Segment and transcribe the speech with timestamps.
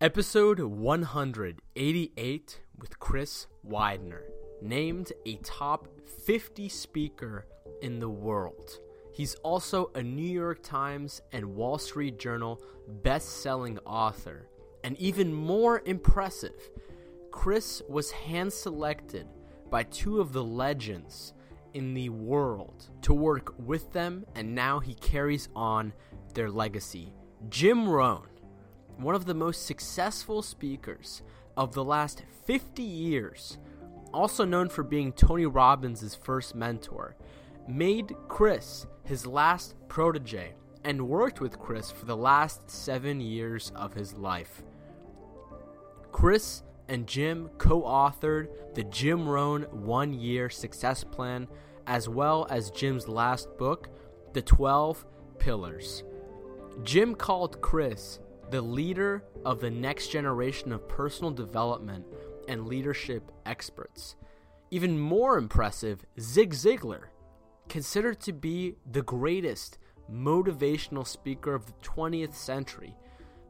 [0.00, 4.22] Episode 188 with Chris Widener,
[4.62, 5.88] named a top
[6.24, 7.46] 50 speaker
[7.82, 8.78] in the world.
[9.12, 12.62] He's also a New York Times and Wall Street Journal
[13.02, 14.46] best-selling author.
[14.84, 16.70] And even more impressive,
[17.32, 19.26] Chris was hand selected
[19.68, 21.32] by two of the legends
[21.74, 25.92] in the world to work with them, and now he carries on
[26.34, 27.12] their legacy.
[27.48, 28.28] Jim Rohn,
[28.98, 31.22] one of the most successful speakers
[31.56, 33.58] of the last 50 years,
[34.12, 37.16] also known for being Tony Robbins' first mentor,
[37.68, 43.94] made Chris his last protege and worked with Chris for the last seven years of
[43.94, 44.62] his life.
[46.10, 51.46] Chris and Jim co authored the Jim Rohn One Year Success Plan,
[51.86, 53.88] as well as Jim's last book,
[54.32, 55.04] The 12
[55.38, 56.02] Pillars.
[56.82, 58.20] Jim called Chris
[58.50, 62.04] the leader of the next generation of personal development
[62.48, 64.16] and leadership experts.
[64.70, 67.04] Even more impressive, Zig Ziglar,
[67.68, 69.78] considered to be the greatest
[70.10, 72.96] motivational speaker of the 20th century,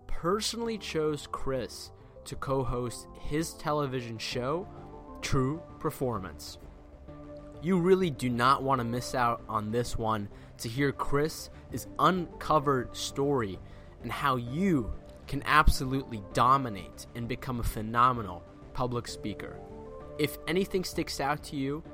[0.06, 1.92] personally chose Chris
[2.24, 4.68] to co host his television show,
[5.22, 6.58] True Performance.
[7.62, 10.28] You really do not want to miss out on this one
[10.58, 13.58] to hear Chris's uncovered story
[14.08, 14.90] and how you
[15.26, 18.42] can absolutely dominate and become a phenomenal
[18.72, 19.60] public speaker.
[20.18, 21.84] If anything sticks out to you,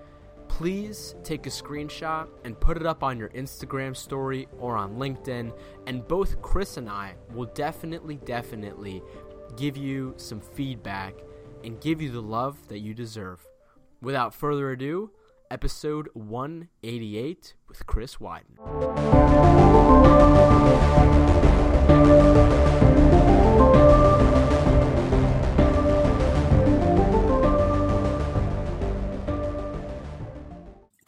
[0.46, 5.52] please take a screenshot and put it up on your Instagram story or on LinkedIn.
[5.88, 9.02] And both Chris and I will definitely, definitely
[9.56, 11.14] give you some feedback
[11.64, 13.44] and give you the love that you deserve.
[14.00, 15.10] Without further ado,
[15.50, 19.53] episode 188 with Chris Widener.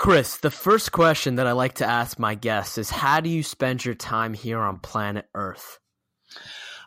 [0.06, 3.42] Chris, the first question that I like to ask my guests is how do you
[3.42, 5.80] spend your time here on planet Earth?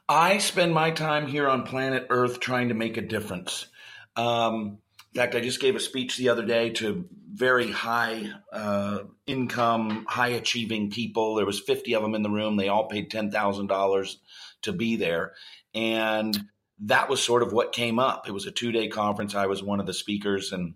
[0.07, 3.67] I spend my time here on planet Earth trying to make a difference.
[4.15, 4.77] Um,
[5.13, 10.05] in fact, I just gave a speech the other day to very high uh, income,
[10.07, 11.35] high achieving people.
[11.35, 12.55] There was 50 of them in the room.
[12.55, 14.15] They all paid $10,000
[14.61, 15.33] to be there.
[15.73, 16.39] And
[16.83, 18.29] that was sort of what came up.
[18.29, 19.35] It was a two day conference.
[19.35, 20.75] I was one of the speakers and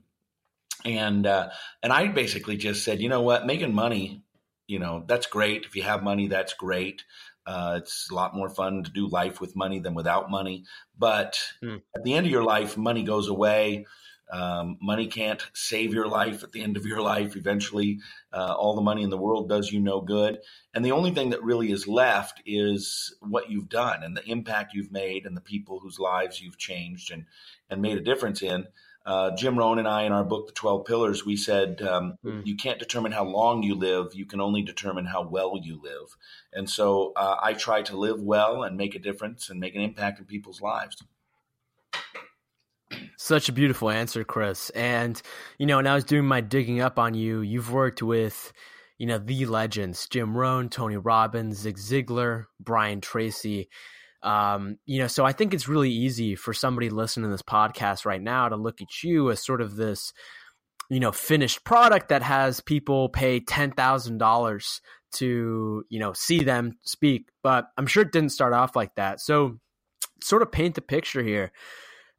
[0.86, 1.50] and uh,
[1.82, 4.24] and I basically just said, you know what, making money,
[4.68, 5.66] you know, that's great.
[5.66, 7.04] If you have money, that's great.
[7.46, 10.64] Uh, it's a lot more fun to do life with money than without money.
[10.98, 11.78] But hmm.
[11.96, 13.86] at the end of your life, money goes away.
[14.32, 17.36] Um, money can't save your life at the end of your life.
[17.36, 18.00] Eventually,
[18.32, 20.40] uh, all the money in the world does you no good.
[20.74, 24.74] And the only thing that really is left is what you've done and the impact
[24.74, 27.26] you've made and the people whose lives you've changed and,
[27.70, 28.66] and made a difference in
[29.06, 32.46] uh, Jim Rohn and I, in our book, The 12 Pillars, we said um, mm.
[32.46, 34.14] you can't determine how long you live.
[34.14, 36.16] You can only determine how well you live.
[36.54, 39.82] And so uh, I try to live well and make a difference and make an
[39.82, 40.98] impact in people's lives.
[43.18, 44.70] Such a beautiful answer, Chris.
[44.72, 45.22] And,
[45.58, 48.54] you know, when I was doing my digging up on you, you've worked with,
[48.98, 53.70] you know, the legends Jim Rohn, Tony Robbins, Zig Ziglar, Brian Tracy.
[54.24, 58.06] Um, you know, so I think it's really easy for somebody listening to this podcast
[58.06, 60.14] right now to look at you as sort of this,
[60.90, 64.82] you know, finished product that has people pay ten thousand dollars
[65.16, 67.30] to, you know, see them speak.
[67.44, 69.20] But I'm sure it didn't start off like that.
[69.20, 69.60] So
[70.22, 71.52] sort of paint the picture here.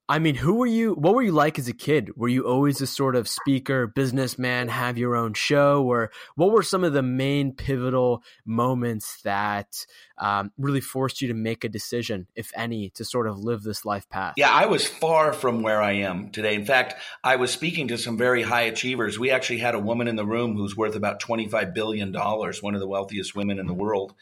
[0.06, 0.92] I mean, who were you?
[0.92, 2.10] What were you like as a kid?
[2.15, 6.62] Were you always a sort of speaker, businessman, have your own show, or what were
[6.62, 9.87] some of the main pivotal moments that
[10.19, 13.87] um, really forced you to make a decision, if any, to sort of live this
[13.87, 14.34] life path?
[14.37, 16.54] Yeah, I was far from where I am today.
[16.54, 19.19] In fact, I was speaking to some very high achievers.
[19.19, 22.75] We actually had a woman in the room who's worth about $25 billion, one one
[22.75, 24.15] of the wealthiest women in the world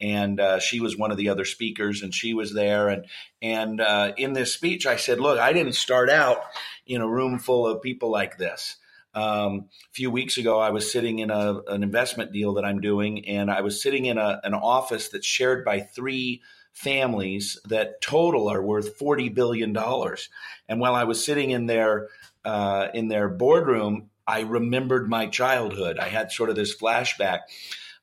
[0.00, 2.88] and uh, she was one of the other speakers, and she was there.
[2.88, 3.06] And
[3.42, 6.38] and uh, in this speech, I said, "Look, I didn't start out
[6.86, 8.76] in a room full of people like this."
[9.14, 12.80] Um, a few weeks ago, I was sitting in a, an investment deal that I'm
[12.80, 16.42] doing, and I was sitting in a, an office that's shared by three
[16.72, 20.28] families that total are worth forty billion dollars.
[20.68, 22.08] And while I was sitting in their
[22.44, 25.98] uh, in their boardroom, I remembered my childhood.
[25.98, 27.40] I had sort of this flashback.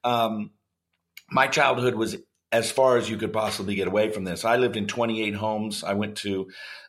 [0.03, 0.51] Um,
[1.29, 2.17] my childhood was
[2.51, 4.45] as far as you could possibly get away from this.
[4.45, 5.83] I lived in 28 homes.
[5.83, 6.47] I went to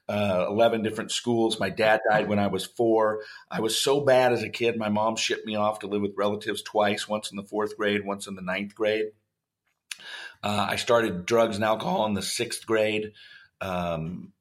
[0.09, 1.59] uh, 11 different schools.
[1.59, 3.23] My dad died when I was four.
[3.51, 6.17] I was so bad as a kid, my mom shipped me off to live with
[6.17, 9.07] relatives twice, once in the fourth grade, once in the ninth grade.
[10.43, 13.13] Uh, I started drugs and alcohol in the sixth grade.
[13.61, 14.33] Um,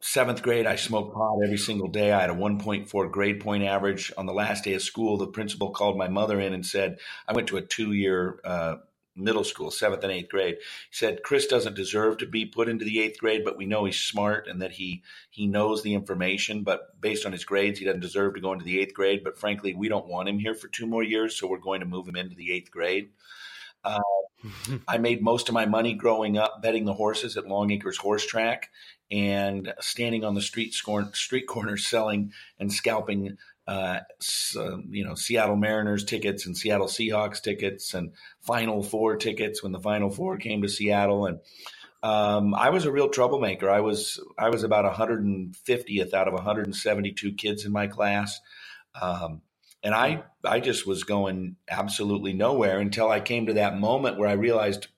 [0.00, 2.12] seventh grade, I smoked pot every single day.
[2.12, 4.12] I had a 1.4 grade point average.
[4.18, 7.32] On the last day of school, the principal called my mother in and said, I
[7.32, 8.76] went to a two year uh,
[9.16, 10.56] middle school, seventh and eighth grade.
[10.58, 13.84] He said, Chris doesn't deserve to be put into the eighth grade, but we know
[13.84, 16.62] he's smart and that he, he knows the information.
[16.62, 19.24] But based on his grades, he doesn't deserve to go into the eighth grade.
[19.24, 21.86] But frankly, we don't want him here for two more years, so we're going to
[21.86, 23.10] move him into the eighth grade.
[23.82, 24.00] Uh,
[24.88, 28.70] I made most of my money growing up betting the horses at Longacres Horse Track
[29.10, 34.00] and standing on the street street corners selling and scalping uh,
[34.88, 39.80] you know Seattle Mariners tickets and Seattle Seahawks tickets and Final Four tickets when the
[39.80, 41.38] Final Four came to Seattle and
[42.02, 43.68] um, I was a real troublemaker.
[43.68, 48.40] I was I was about 150th out of 172 kids in my class,
[49.00, 49.42] um,
[49.82, 54.28] and I I just was going absolutely nowhere until I came to that moment where
[54.28, 54.88] I realized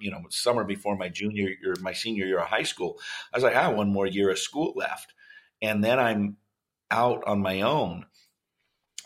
[0.00, 2.98] you know, summer before my junior year, my senior year of high school,
[3.32, 5.12] I was like, I have one more year of school left.
[5.60, 6.36] And then I'm
[6.92, 8.06] out on my own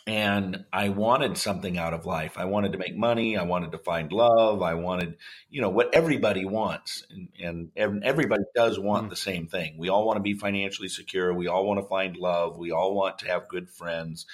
[0.08, 2.38] and I wanted something out of life.
[2.38, 3.36] I wanted to make money.
[3.36, 4.62] I wanted to find love.
[4.62, 5.16] I wanted,
[5.50, 7.04] you know, what everybody wants,
[7.40, 9.10] and, and everybody does want mm.
[9.10, 9.76] the same thing.
[9.78, 11.34] We all want to be financially secure.
[11.34, 12.56] We all want to find love.
[12.56, 14.26] We all want to have good friends.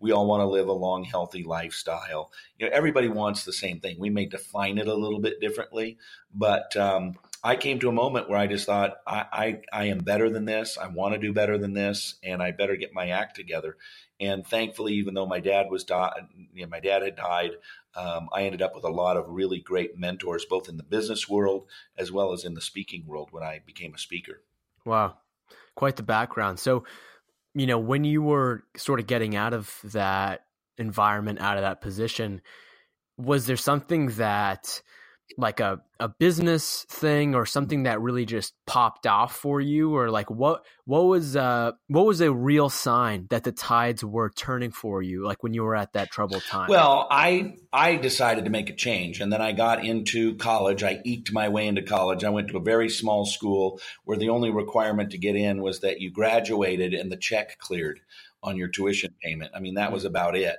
[0.00, 2.32] We all want to live a long, healthy lifestyle.
[2.58, 4.00] You know, everybody wants the same thing.
[4.00, 5.98] We may define it a little bit differently,
[6.34, 9.98] but um, I came to a moment where I just thought, I, I, I am
[9.98, 10.76] better than this.
[10.76, 13.76] I want to do better than this, and I better get my act together.
[14.18, 17.52] And thankfully, even though my dad was died, you know, my dad had died,
[17.94, 21.28] um, I ended up with a lot of really great mentors, both in the business
[21.28, 21.66] world
[21.96, 24.42] as well as in the speaking world when I became a speaker.
[24.84, 25.16] Wow,
[25.74, 26.58] quite the background.
[26.58, 26.84] So,
[27.54, 30.44] you know, when you were sort of getting out of that
[30.76, 32.42] environment, out of that position,
[33.16, 34.82] was there something that
[35.40, 39.96] like a, a business thing or something that really just popped off for you?
[39.96, 44.30] Or like what what was uh what was a real sign that the tides were
[44.30, 46.68] turning for you like when you were at that troubled time?
[46.68, 50.82] Well i i decided to make a change and then i got into college.
[50.82, 52.24] I eked my way into college.
[52.24, 55.80] I went to a very small school where the only requirement to get in was
[55.80, 58.00] that you graduated and the check cleared
[58.42, 59.52] on your tuition payment.
[59.54, 60.58] I mean that was about it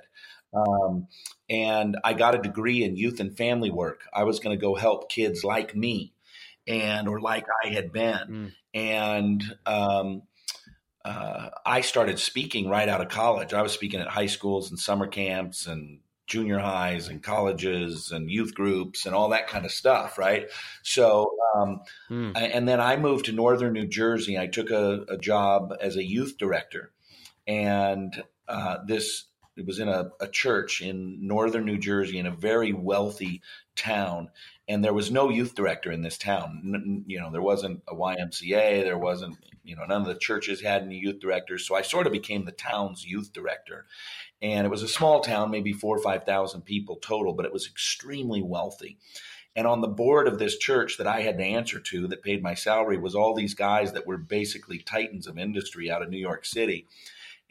[0.54, 1.08] um,
[1.48, 4.02] and I got a degree in youth and family work.
[4.12, 6.12] I was going to go help kids like me
[6.66, 8.28] and or like I had been.
[8.28, 8.52] Mm.
[8.74, 10.22] And um,
[11.04, 13.52] uh, I started speaking right out of college.
[13.52, 18.30] I was speaking at high schools and summer camps and junior highs and colleges and
[18.30, 20.48] youth groups and all that kind of stuff, right?
[20.82, 22.32] So, um, mm.
[22.34, 24.38] and then I moved to northern New Jersey.
[24.38, 26.92] I took a, a job as a youth director,
[27.46, 29.24] and uh, this
[29.56, 33.42] it was in a, a church in northern New Jersey in a very wealthy
[33.76, 34.30] town,
[34.68, 37.04] and there was no youth director in this town.
[37.06, 40.82] You know, there wasn't a YMCA, there wasn't, you know, none of the churches had
[40.82, 41.66] any youth directors.
[41.66, 43.86] So I sort of became the town's youth director,
[44.40, 47.52] and it was a small town, maybe four or five thousand people total, but it
[47.52, 48.98] was extremely wealthy.
[49.54, 52.42] And on the board of this church that I had to answer to, that paid
[52.42, 56.18] my salary, was all these guys that were basically titans of industry out of New
[56.18, 56.86] York City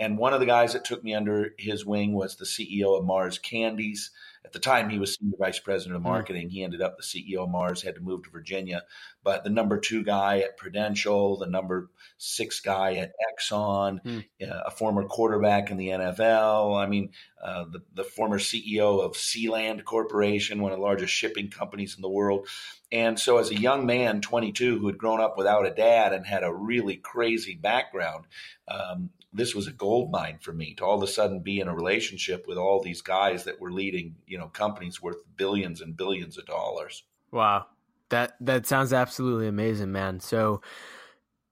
[0.01, 3.05] and one of the guys that took me under his wing was the CEO of
[3.05, 4.09] Mars Candies.
[4.43, 6.07] At the time, he was senior vice president of hmm.
[6.07, 6.47] marketing.
[6.47, 6.51] Mm.
[6.51, 8.81] He ended up the CEO of Mars, had to move to Virginia.
[9.23, 14.25] But the number two guy at Prudential, the number six guy at Exxon, mm.
[14.41, 16.83] uh, a former quarterback in the NFL.
[16.83, 21.51] I mean, uh, the, the former CEO of Sealand Corporation, one of the largest shipping
[21.51, 22.47] companies in the world.
[22.91, 26.25] And so, as a young man, 22, who had grown up without a dad and
[26.25, 28.25] had a really crazy background,
[28.67, 31.67] um, this was a gold mine for me to all of a sudden be in
[31.67, 35.95] a relationship with all these guys that were leading, you know, companies worth billions and
[35.95, 37.03] billions of dollars.
[37.31, 37.67] Wow.
[38.09, 40.19] That that sounds absolutely amazing, man.
[40.19, 40.61] So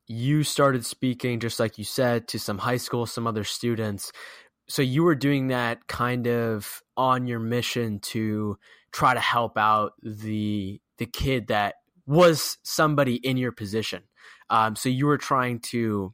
[0.08, 4.12] you started speaking just like you said to some high school, some other students.
[4.68, 8.58] So you were doing that kind of on your mission to
[8.92, 14.04] try to help out the the kid that was somebody in your position.
[14.50, 16.14] Um, so you were trying to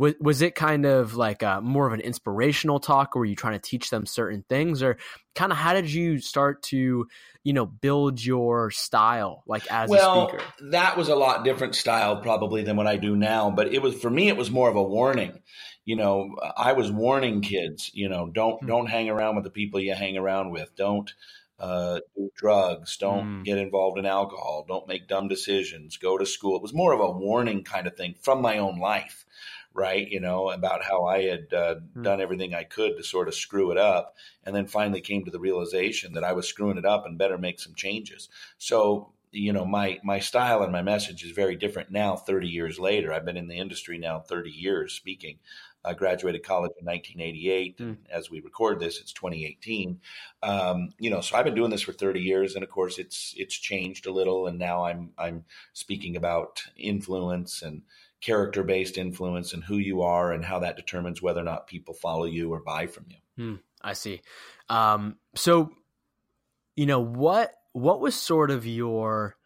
[0.00, 3.36] was was it kind of like a, more of an inspirational talk, or were you
[3.36, 4.96] trying to teach them certain things, or
[5.34, 7.06] kind of how did you start to
[7.44, 10.44] you know build your style like as well, a speaker?
[10.70, 13.94] That was a lot different style probably than what I do now, but it was
[13.94, 15.38] for me it was more of a warning.
[15.84, 17.90] You know, I was warning kids.
[17.92, 18.66] You know, don't hmm.
[18.66, 20.74] don't hang around with the people you hang around with.
[20.76, 21.12] Don't
[21.58, 23.44] uh, do drugs, don't mm.
[23.44, 26.56] get involved in alcohol, don't make dumb decisions, go to school.
[26.56, 29.26] It was more of a warning kind of thing from my own life
[29.72, 30.08] right?
[30.08, 32.02] You know, about how I had uh, mm.
[32.02, 35.30] done everything I could to sort of screw it up, and then finally came to
[35.30, 38.28] the realization that I was screwing it up and better make some changes.
[38.58, 42.80] So you know my my style and my message is very different now 30 years
[42.80, 45.38] later i've been in the industry now 30 years speaking
[45.84, 47.78] I graduated college in 1988.
[47.78, 47.96] Mm.
[48.10, 50.00] As we record this, it's 2018.
[50.42, 53.34] Um, you know, so I've been doing this for 30 years, and of course, it's
[53.36, 54.46] it's changed a little.
[54.46, 57.82] And now I'm I'm speaking about influence and
[58.20, 61.94] character based influence and who you are and how that determines whether or not people
[61.94, 63.44] follow you or buy from you.
[63.44, 64.20] Mm, I see.
[64.68, 65.70] Um, so,
[66.76, 69.36] you know what what was sort of your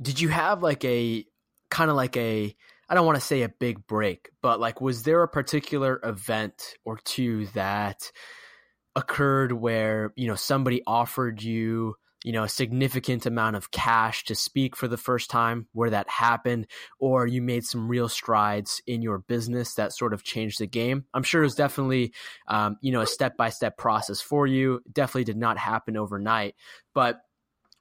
[0.00, 1.24] did you have like a
[1.70, 2.54] kind of like a
[2.90, 6.74] I don't want to say a big break, but like, was there a particular event
[6.84, 8.10] or two that
[8.96, 14.34] occurred where, you know, somebody offered you, you know, a significant amount of cash to
[14.34, 16.66] speak for the first time where that happened,
[16.98, 21.04] or you made some real strides in your business that sort of changed the game?
[21.14, 22.12] I'm sure it was definitely,
[22.46, 24.82] um, you know, a step by step process for you.
[24.92, 26.54] Definitely did not happen overnight,
[26.94, 27.20] but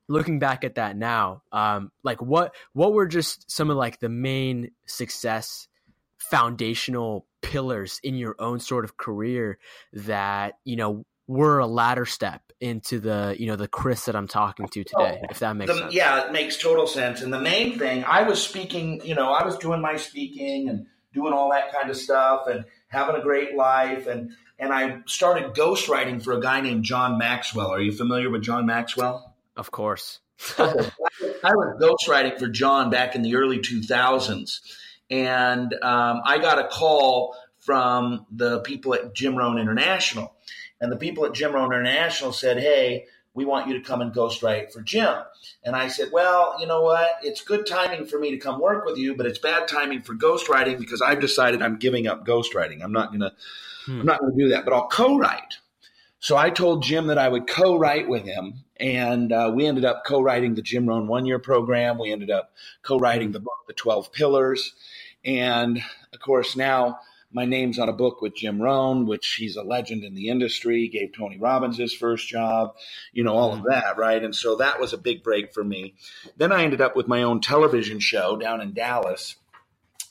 [0.07, 4.09] looking back at that now, um, like what what were just some of like the
[4.09, 5.67] main success
[6.17, 9.57] foundational pillars in your own sort of career
[9.93, 14.27] that you know were a ladder step into the you know the Chris that I'm
[14.27, 15.93] talking to today, oh, if that makes the, sense.
[15.93, 17.21] Yeah, it makes total sense.
[17.21, 20.87] And the main thing, I was speaking, you know, I was doing my speaking and
[21.13, 25.53] doing all that kind of stuff and having a great life and and I started
[25.53, 27.69] ghostwriting for a guy named John Maxwell.
[27.69, 29.35] Are you familiar with John Maxwell?
[29.55, 30.19] Of course.
[30.57, 30.91] I
[31.43, 34.61] was ghostwriting for John back in the early 2000s.
[35.11, 40.35] And um, I got a call from the people at Jim Rohn International.
[40.81, 44.13] And the people at Jim Rohn International said, Hey, we want you to come and
[44.13, 45.15] ghostwrite for Jim.
[45.63, 47.09] And I said, Well, you know what?
[47.21, 50.15] It's good timing for me to come work with you, but it's bad timing for
[50.15, 52.83] ghostwriting because I've decided I'm giving up ghostwriting.
[52.83, 53.33] I'm not gonna
[53.85, 54.01] hmm.
[54.01, 55.57] I'm not gonna do that, but I'll co-write.
[56.21, 60.03] So I told Jim that I would co-write with him, and uh, we ended up
[60.05, 61.97] co-writing the Jim Rohn one-year program.
[61.97, 64.73] We ended up co-writing the book, The Twelve Pillars,
[65.23, 65.81] and
[66.11, 66.99] of course now
[67.31, 70.87] my name's on a book with Jim Rohn, which he's a legend in the industry.
[70.87, 72.75] Gave Tony Robbins his first job,
[73.13, 73.71] you know, all of mm-hmm.
[73.71, 74.23] that, right?
[74.23, 75.95] And so that was a big break for me.
[76.37, 79.35] Then I ended up with my own television show down in Dallas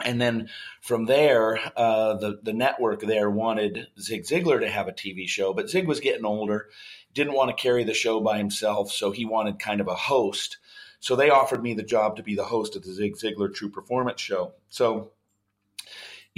[0.05, 0.49] and then
[0.81, 5.53] from there, uh, the the network there wanted Zig Ziglar to have a TV show,
[5.53, 6.69] but Zig was getting older,
[7.15, 10.59] didn't want to carry the show by himself, so he wanted kind of a host.
[11.01, 13.71] So they offered me the job to be the host of the Zig Ziglar True
[13.71, 14.55] Performance Show.
[14.69, 15.13] So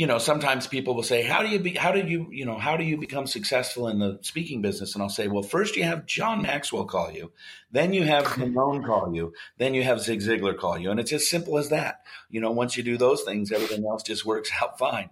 [0.00, 1.74] you know, sometimes people will say, "How do you be?
[1.74, 5.02] How do you, you know, how do you become successful in the speaking business?" And
[5.02, 7.32] I'll say, "Well, first you have John Maxwell call you,
[7.70, 11.12] then you have Ramon call you, then you have Zig Ziglar call you, and it's
[11.12, 12.00] as simple as that.
[12.30, 15.10] You know, once you do those things, everything else just works out fine."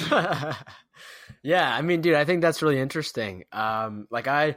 [1.44, 3.44] yeah, I mean, dude, I think that's really interesting.
[3.52, 4.56] Um, like I.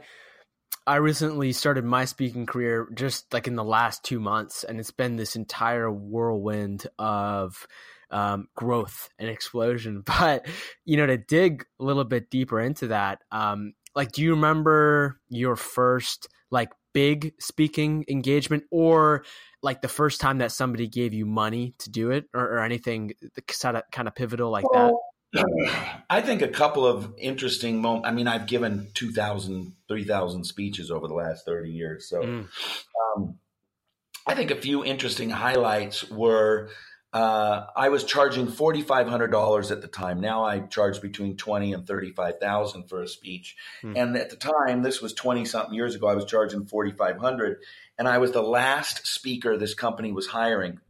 [0.84, 4.90] I recently started my speaking career just like in the last two months, and it's
[4.90, 7.68] been this entire whirlwind of
[8.12, 10.02] um, growth and explosion.
[10.22, 10.46] But
[10.84, 15.20] you know, to dig a little bit deeper into that, um, like, do you remember
[15.28, 19.24] your first like big speaking engagement, or
[19.62, 23.12] like the first time that somebody gave you money to do it, or, or anything
[23.60, 24.92] kind of kind of pivotal like that?
[26.10, 28.08] I think a couple of interesting moments.
[28.08, 32.08] I mean, I've given 2,000, 3,000 speeches over the last 30 years.
[32.08, 32.48] So mm.
[33.16, 33.38] um,
[34.26, 36.68] I think a few interesting highlights were
[37.12, 40.20] uh, I was charging forty five hundred dollars at the time.
[40.20, 43.56] Now I charge between twenty and thirty five thousand for a speech.
[43.82, 43.96] Hmm.
[43.96, 46.06] And at the time, this was twenty something years ago.
[46.08, 47.58] I was charging forty five hundred,
[47.98, 50.80] and I was the last speaker this company was hiring.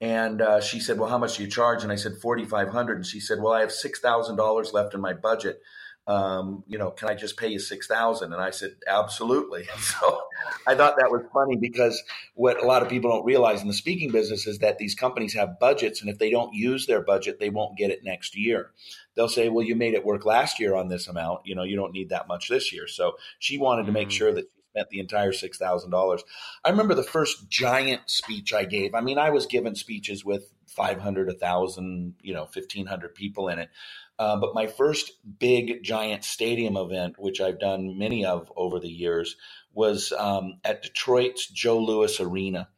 [0.00, 2.70] And uh, she said, "Well, how much do you charge?" And I said forty five
[2.70, 2.96] hundred.
[2.96, 5.60] And she said, "Well, I have six thousand dollars left in my budget."
[6.08, 8.32] Um, you know, can I just pay you six thousand?
[8.32, 9.64] And I said, absolutely.
[9.78, 10.22] so
[10.66, 12.02] I thought that was funny because
[12.34, 15.34] what a lot of people don't realize in the speaking business is that these companies
[15.34, 18.70] have budgets, and if they don't use their budget, they won't get it next year.
[19.14, 21.40] They'll say, well, you made it work last year on this amount.
[21.44, 22.88] You know, you don't need that much this year.
[22.88, 24.12] So she wanted to make mm.
[24.12, 26.24] sure that she spent the entire six thousand dollars.
[26.64, 28.94] I remember the first giant speech I gave.
[28.94, 33.70] I mean, I was given speeches with 500, 1,000, you know, 1,500 people in it.
[34.18, 38.88] Uh, but my first big giant stadium event, which I've done many of over the
[38.88, 39.36] years,
[39.72, 42.68] was um, at Detroit's Joe Louis Arena.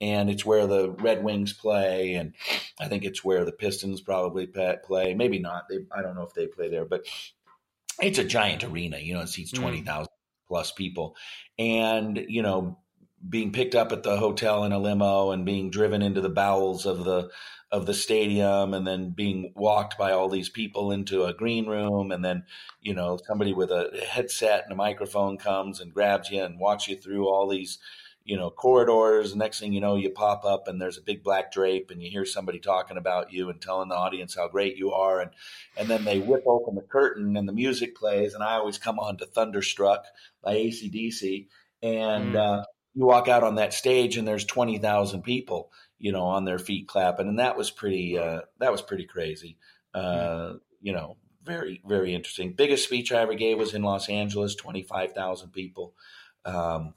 [0.00, 2.34] And it's where the Red Wings play, and
[2.80, 5.14] I think it's where the Pistons probably play.
[5.14, 5.68] Maybe not.
[5.70, 7.06] They, I don't know if they play there, but
[8.00, 8.98] it's a giant arena.
[8.98, 9.62] You know, it seats hmm.
[9.62, 10.48] twenty thousand mm.
[10.48, 11.14] plus people,
[11.56, 12.78] and you know,
[13.26, 16.86] being picked up at the hotel in a limo and being driven into the bowels
[16.86, 17.30] of the
[17.72, 22.12] of the stadium and then being walked by all these people into a green room
[22.12, 22.44] and then
[22.82, 26.86] you know somebody with a headset and a microphone comes and grabs you and walks
[26.86, 27.78] you through all these
[28.24, 29.34] you know, corridors.
[29.34, 32.10] Next thing you know, you pop up and there's a big black drape, and you
[32.10, 35.30] hear somebody talking about you and telling the audience how great you are, and
[35.76, 38.98] and then they whip open the curtain and the music plays, and I always come
[38.98, 40.04] on to "Thunderstruck"
[40.42, 41.48] by AC/DC,
[41.82, 42.36] and mm.
[42.36, 42.64] uh,
[42.94, 45.72] you walk out on that stage and there's twenty thousand people,
[46.02, 49.56] you know, on their feet clapping, and that was pretty uh, that was pretty crazy.
[49.94, 50.60] Uh, mm.
[50.82, 52.52] You know, very very interesting.
[52.52, 55.94] Biggest speech I ever gave was in Los Angeles, twenty five thousand people.
[56.44, 56.94] Um,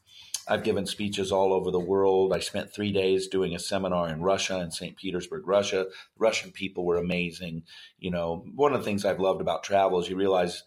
[0.48, 2.34] I've given speeches all over the world.
[2.34, 4.96] I spent three days doing a seminar in Russia, in St.
[4.96, 5.86] Petersburg, Russia.
[6.18, 7.64] Russian people were amazing.
[8.00, 10.64] You know, one of the things I've loved about travel is you realize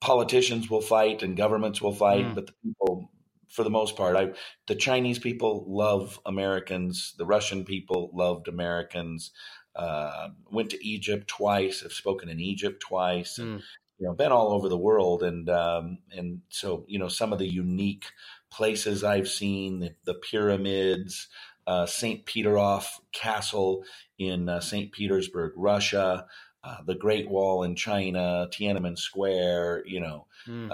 [0.00, 2.34] politicians will fight and governments will fight, mm.
[2.34, 3.10] but the people,
[3.52, 4.32] for the most part, I
[4.66, 7.14] the Chinese people love Americans.
[7.18, 9.30] The Russian people loved Americans.
[9.76, 11.80] Uh, went to Egypt twice.
[11.82, 13.38] Have spoken in Egypt twice.
[13.38, 13.42] Mm.
[13.42, 13.62] And,
[13.98, 17.38] you know, been all over the world, and um, and so you know some of
[17.38, 18.06] the unique
[18.50, 21.28] places I've seen, the, the pyramids,
[21.66, 22.26] uh, St.
[22.26, 23.84] Peterhof Castle
[24.18, 24.92] in uh, St.
[24.92, 26.26] Petersburg, Russia,
[26.64, 30.70] uh, the Great Wall in China, Tiananmen Square, you know, mm.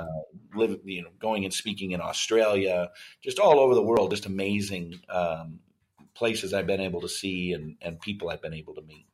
[0.54, 2.90] live, you know, going and speaking in Australia,
[3.22, 5.60] just all over the world, just amazing um,
[6.14, 9.06] places I've been able to see and, and people I've been able to meet.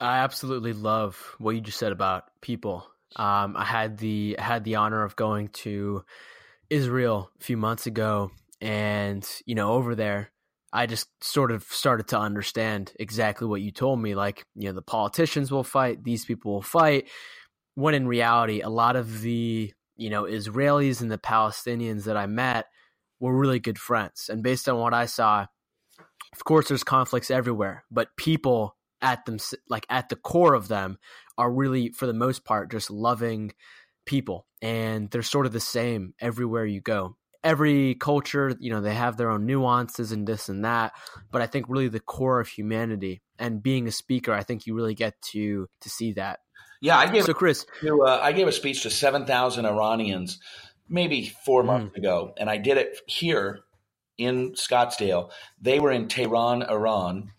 [0.00, 2.86] I absolutely love what you just said about people.
[3.16, 6.04] Um, I had the I had the honor of going to
[6.70, 8.30] Israel a few months ago,
[8.62, 10.30] and you know, over there,
[10.72, 14.14] I just sort of started to understand exactly what you told me.
[14.14, 17.08] Like, you know, the politicians will fight, these people will fight.
[17.74, 22.26] When in reality, a lot of the you know Israelis and the Palestinians that I
[22.26, 22.66] met
[23.18, 25.46] were really good friends, and based on what I saw,
[26.32, 30.98] of course, there's conflicts everywhere, but people at them, like at the core of them,
[31.38, 33.52] are really, for the most part, just loving
[34.06, 38.94] people and they're sort of the same everywhere you go every culture you know they
[38.94, 40.92] have their own nuances and this and that
[41.30, 44.74] but i think really the core of humanity and being a speaker i think you
[44.74, 46.40] really get to to see that
[46.80, 50.38] yeah i gave so chris to, uh, i gave a speech to 7000 iranians
[50.88, 51.66] maybe four mm.
[51.66, 53.60] months ago and i did it here
[54.18, 57.30] in scottsdale they were in tehran iran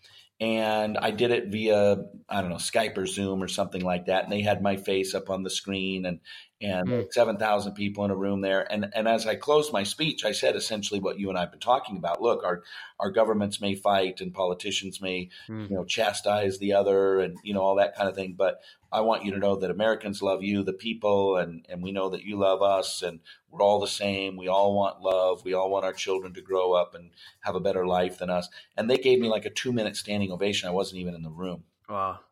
[0.42, 1.98] and I did it via
[2.28, 4.24] I don't know Skype or Zoom or something like that.
[4.24, 6.18] And they had my face up on the screen, and
[6.62, 7.12] and mm.
[7.12, 8.70] 7,000 people in a room there.
[8.70, 11.50] And, and as I closed my speech, I said essentially what you and I have
[11.50, 12.22] been talking about.
[12.22, 12.62] Look, our,
[13.00, 15.68] our governments may fight and politicians may, mm.
[15.68, 18.34] you know, chastise the other and, you know, all that kind of thing.
[18.36, 18.60] But
[18.92, 22.10] I want you to know that Americans love you, the people, and, and we know
[22.10, 23.20] that you love us and
[23.50, 24.36] we're all the same.
[24.36, 25.44] We all want love.
[25.44, 28.48] We all want our children to grow up and have a better life than us.
[28.76, 30.68] And they gave me like a two minute standing ovation.
[30.68, 31.64] I wasn't even in the room.
[31.88, 32.20] Wow.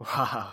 [0.00, 0.52] Wow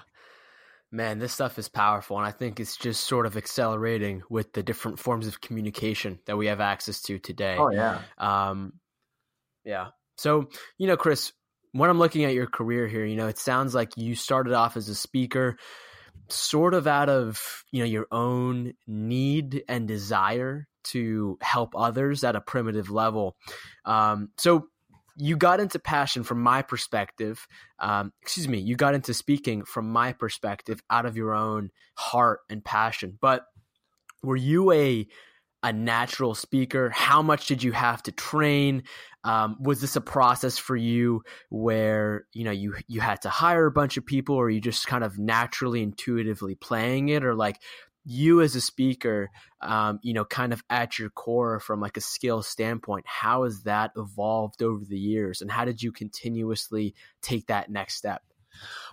[0.96, 2.18] man, this stuff is powerful.
[2.18, 6.38] And I think it's just sort of accelerating with the different forms of communication that
[6.38, 7.58] we have access to today.
[7.60, 8.02] Oh, yeah.
[8.18, 8.74] Um,
[9.64, 9.88] yeah.
[10.18, 11.34] So, you know, Chris,
[11.74, 14.78] when I'm looking at your career here, you know, it sounds like you started off
[14.78, 15.58] as a speaker
[16.30, 22.36] sort of out of, you know, your own need and desire to help others at
[22.36, 23.36] a primitive level.
[23.84, 24.68] Um, so
[25.16, 27.48] you got into passion from my perspective.
[27.80, 32.42] Um, excuse me, you got into speaking from my perspective out of your own heart
[32.50, 33.18] and passion.
[33.20, 33.46] But
[34.24, 35.08] were you a
[35.64, 36.92] a natural speaker?
[36.92, 38.84] How much did you have to train?
[39.24, 43.66] Um, was this a process for you where you know you you had to hire
[43.66, 47.62] a bunch of people, or you just kind of naturally, intuitively playing it, or like
[48.06, 52.02] you as a speaker, um, you know, kind of at your core from like a
[52.02, 57.48] skill standpoint, how has that evolved over the years, and how did you continuously take
[57.48, 58.22] that next step?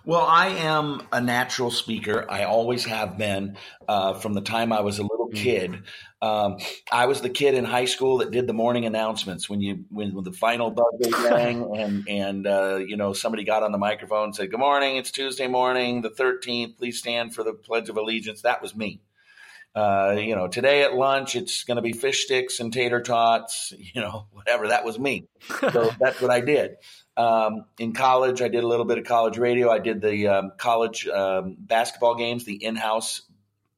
[0.05, 2.25] Well, I am a natural speaker.
[2.29, 5.35] I always have been uh, from the time I was a little mm.
[5.35, 5.83] kid.
[6.21, 6.57] Um,
[6.91, 10.13] I was the kid in high school that did the morning announcements when you when,
[10.13, 14.25] when the final buzzer rang and and uh, you know somebody got on the microphone
[14.25, 16.77] and said, "Good morning, it's Tuesday morning, the thirteenth.
[16.77, 19.01] Please stand for the Pledge of Allegiance." That was me.
[19.75, 23.73] Uh, you know, today at lunch it's going to be fish sticks and tater tots.
[23.93, 24.69] You know, whatever.
[24.69, 25.27] That was me.
[25.71, 26.75] So that's what I did.
[27.15, 29.69] Um, in college, I did a little bit of college radio.
[29.69, 33.21] I did the um, college um, basketball games, the in-house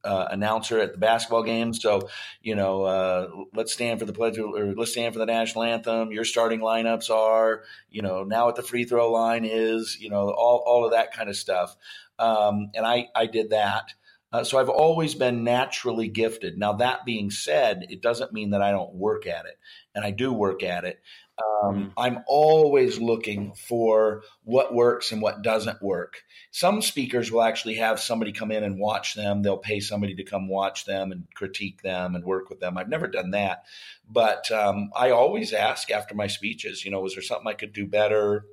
[0.04, 1.82] uh, announcer at the basketball games.
[1.82, 2.08] So,
[2.40, 6.12] you know, uh, let's stand for the pledge or let's stand for the national anthem.
[6.12, 10.30] Your starting lineups are, you know, now what the free throw line is, you know,
[10.30, 11.76] all, all of that kind of stuff.
[12.18, 13.92] Um, and I, I did that.
[14.36, 16.58] Uh, so I've always been naturally gifted.
[16.58, 19.58] Now, that being said, it doesn't mean that I don't work at it.
[19.94, 21.00] And I do work at it.
[21.38, 21.92] Um, mm.
[21.96, 26.22] I'm always looking for what works and what doesn't work.
[26.50, 29.40] Some speakers will actually have somebody come in and watch them.
[29.40, 32.76] They'll pay somebody to come watch them and critique them and work with them.
[32.76, 33.64] I've never done that,
[34.06, 37.72] but um, I always ask after my speeches, you know, was there something I could
[37.72, 38.44] do better?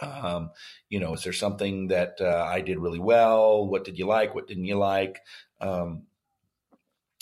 [0.00, 0.50] Um,
[0.88, 3.66] you know, is there something that uh, I did really well?
[3.66, 4.34] What did you like?
[4.34, 5.20] What didn't you like?
[5.60, 6.04] Um,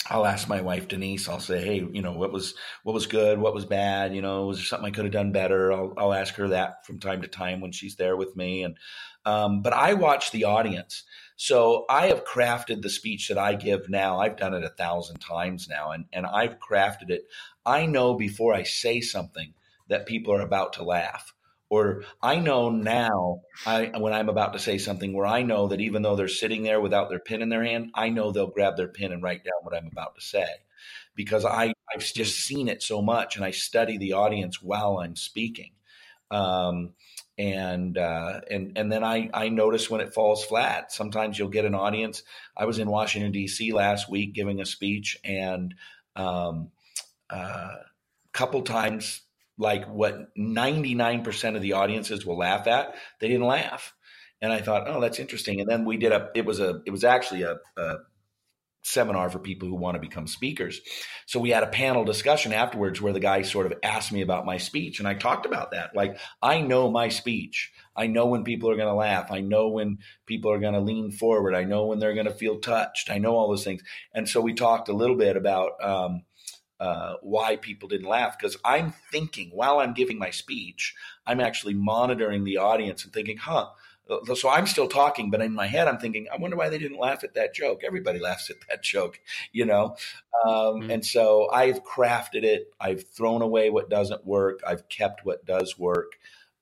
[0.09, 1.27] I'll ask my wife Denise.
[1.27, 3.39] I'll say, "Hey, you know, what was what was good?
[3.39, 4.15] What was bad?
[4.15, 6.85] You know, was there something I could have done better?" I'll, I'll ask her that
[6.85, 8.63] from time to time when she's there with me.
[8.63, 8.77] And
[9.25, 11.03] um, but I watch the audience,
[11.35, 14.19] so I have crafted the speech that I give now.
[14.19, 17.23] I've done it a thousand times now, and and I've crafted it.
[17.65, 19.53] I know before I say something
[19.89, 21.33] that people are about to laugh
[21.69, 25.81] or I know now I when I'm about to say something where I know that
[25.81, 28.77] even though they're sitting there without their pen in their hand, I know they'll grab
[28.77, 30.47] their pen and write down what I'm about to say
[31.15, 35.15] because I, I've just seen it so much and I study the audience while I'm
[35.15, 35.71] speaking.
[36.29, 36.93] Um,
[37.37, 40.91] and uh, and and then I I notice when it falls flat.
[40.91, 42.23] Sometimes you'll get an audience.
[42.55, 43.73] I was in Washington D.C.
[43.73, 45.75] last week giving a speech, and
[46.15, 46.71] um,
[47.29, 47.75] uh,
[48.33, 49.21] couple times
[49.57, 53.93] like what 99% of the audiences will laugh at, they didn't laugh.
[54.41, 55.59] And I thought, oh, that's interesting.
[55.59, 57.95] And then we did a, it was a, it was actually a, a
[58.87, 60.79] seminar for people who want to become speakers.
[61.25, 64.45] So we had a panel discussion afterwards where the guy sort of asked me about
[64.45, 64.99] my speech.
[64.99, 65.95] And I talked about that.
[65.95, 67.71] Like, I know my speech.
[67.95, 69.31] I know when people are going to laugh.
[69.31, 71.53] I know when people are going to lean forward.
[71.53, 73.09] I know when they're going to feel touched.
[73.09, 73.81] I know all those things.
[74.13, 76.21] And so we talked a little bit about, um,
[76.79, 81.73] uh, why people didn't laugh because I'm thinking while I'm giving my speech, I'm actually
[81.73, 83.69] monitoring the audience and thinking, huh.
[84.09, 86.77] Uh, so I'm still talking, but in my head, I'm thinking, I wonder why they
[86.77, 87.81] didn't laugh at that joke.
[87.85, 89.19] Everybody laughs at that joke,
[89.51, 89.97] you know?
[90.45, 90.91] Um, mm-hmm.
[90.91, 92.71] And so I've crafted it.
[92.79, 94.61] I've thrown away what doesn't work.
[94.65, 96.13] I've kept what does work.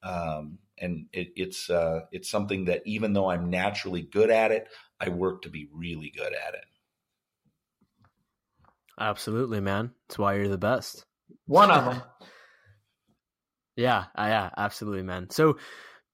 [0.01, 4.67] Um, and it, it's, uh, it's something that even though I'm naturally good at it,
[4.99, 6.65] I work to be really good at it.
[8.99, 9.91] Absolutely, man.
[10.07, 11.05] That's why you're the best.
[11.47, 12.01] One of them.
[13.75, 15.29] yeah, uh, yeah, absolutely, man.
[15.29, 15.57] So,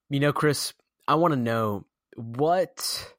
[0.10, 0.74] you know, Chris,
[1.08, 3.14] I want to know what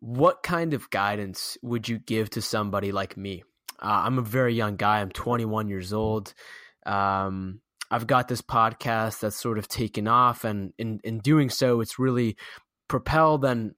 [0.00, 3.42] what kind of guidance would you give to somebody like me?
[3.80, 5.00] Uh, I'm a very young guy.
[5.00, 6.34] I'm 21 years old.
[6.84, 11.80] Um, I've got this podcast that's sort of taken off, and in in doing so,
[11.80, 12.36] it's really
[12.88, 13.74] propelled and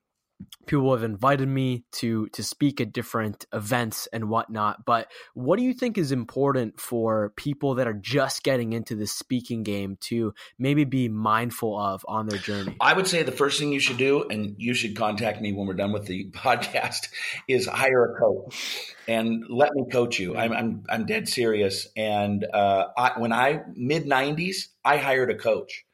[0.66, 5.64] people have invited me to to speak at different events and whatnot but what do
[5.64, 10.32] you think is important for people that are just getting into the speaking game to
[10.58, 12.76] maybe be mindful of on their journey?
[12.80, 15.66] I would say the first thing you should do and you should contact me when
[15.66, 17.08] we're done with the podcast
[17.48, 20.36] is hire a coach and let me coach you.
[20.36, 21.88] I'm i'm, I'm dead serious.
[21.96, 25.84] And uh, I, when i mid 90s i hired a coach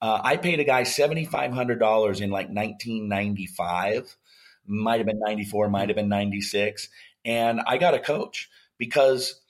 [0.00, 4.16] uh, I paid a guy seventy five hundred dollars in like nineteen ninety five,
[4.66, 6.88] might have been ninety four, might have been ninety six,
[7.24, 9.40] and I got a coach because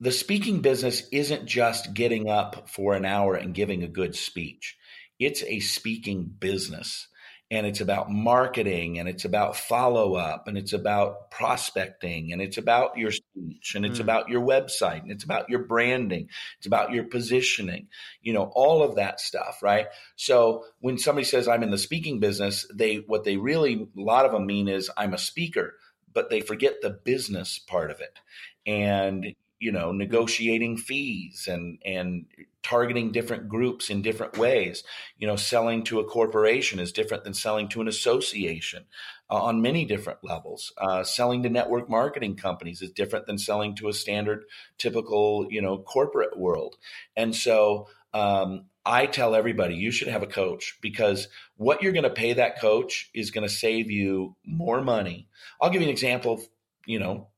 [0.00, 4.76] the speaking business isn't just getting up for an hour and giving a good speech.
[5.18, 7.08] It's a speaking business
[7.50, 12.58] and it's about marketing and it's about follow up and it's about prospecting and it's
[12.58, 14.02] about your speech and it's mm.
[14.02, 16.28] about your website and it's about your branding
[16.58, 17.86] it's about your positioning
[18.20, 22.18] you know all of that stuff right so when somebody says i'm in the speaking
[22.18, 25.74] business they what they really a lot of them mean is i'm a speaker
[26.12, 28.18] but they forget the business part of it
[28.66, 32.26] and you know negotiating fees and and
[32.62, 34.84] targeting different groups in different ways.
[35.18, 38.84] You know selling to a corporation is different than selling to an association
[39.30, 40.72] uh, on many different levels.
[40.78, 44.44] Uh, selling to network marketing companies is different than selling to a standard
[44.78, 46.76] typical you know corporate world.
[47.16, 52.04] And so um, I tell everybody you should have a coach because what you're going
[52.04, 55.28] to pay that coach is going to save you more money.
[55.60, 56.42] I'll give you an example
[56.86, 57.28] you know,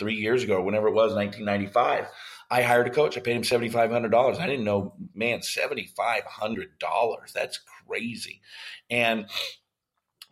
[0.00, 2.06] 23 years ago, whenever it was, 1995,
[2.50, 3.16] I hired a coach.
[3.16, 4.38] I paid him $7,500.
[4.38, 7.32] I didn't know, man, $7,500.
[7.32, 8.40] That's crazy.
[8.88, 9.26] And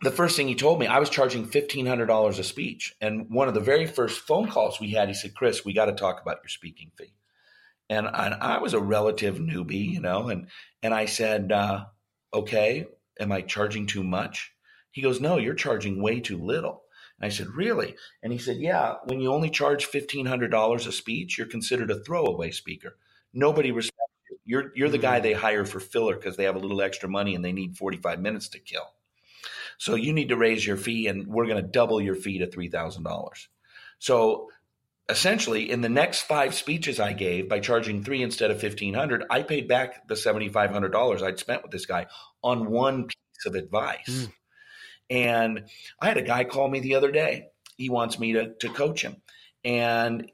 [0.01, 2.95] the first thing he told me, I was charging $1,500 a speech.
[2.99, 5.85] And one of the very first phone calls we had, he said, Chris, we got
[5.85, 7.13] to talk about your speaking fee.
[7.89, 10.47] And I, I, was a relative newbie, you know, and,
[10.83, 11.85] and I said, uh,
[12.33, 12.85] okay,
[13.19, 14.51] am I charging too much?
[14.91, 16.83] He goes, no, you're charging way too little.
[17.19, 17.95] And I said, Really?
[18.23, 22.51] And he said, Yeah, when you only charge $1,500 a speech, you're considered a throwaway
[22.51, 22.97] speaker.
[23.33, 23.97] Nobody respects
[24.29, 24.37] you.
[24.45, 25.23] You're, you're the guy mm-hmm.
[25.23, 28.19] they hire for filler because they have a little extra money and they need 45
[28.19, 28.87] minutes to kill.
[29.77, 32.47] So you need to raise your fee, and we're going to double your fee to
[32.47, 33.47] $3,000.
[33.99, 34.49] So
[35.09, 39.41] essentially in the next five speeches I gave by charging three instead of 1500, I
[39.41, 42.07] paid back the $7,500 I'd spent with this guy
[42.43, 44.07] on one piece of advice.
[44.07, 44.31] Mm.
[45.09, 45.65] And
[45.99, 47.47] I had a guy call me the other day.
[47.77, 49.17] He wants me to, to coach him.
[49.63, 50.31] And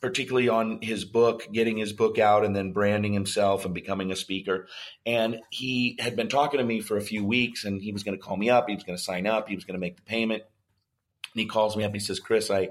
[0.00, 4.16] particularly on his book, getting his book out and then branding himself and becoming a
[4.16, 4.66] speaker.
[5.04, 8.16] And he had been talking to me for a few weeks and he was going
[8.16, 8.68] to call me up.
[8.68, 9.48] He was going to sign up.
[9.48, 10.42] He was going to make the payment.
[10.42, 11.92] And he calls me up.
[11.92, 12.70] He says, Chris, I,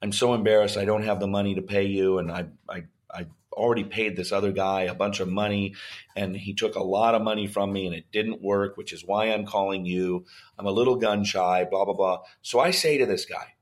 [0.00, 0.76] I'm so embarrassed.
[0.76, 2.18] I don't have the money to pay you.
[2.18, 3.26] And I, I, I
[3.56, 5.74] already paid this other guy a bunch of money
[6.14, 9.04] and he took a lot of money from me and it didn't work, which is
[9.04, 10.26] why I'm calling you.
[10.58, 12.18] I'm a little gun shy, blah, blah, blah.
[12.42, 13.54] So I say to this guy,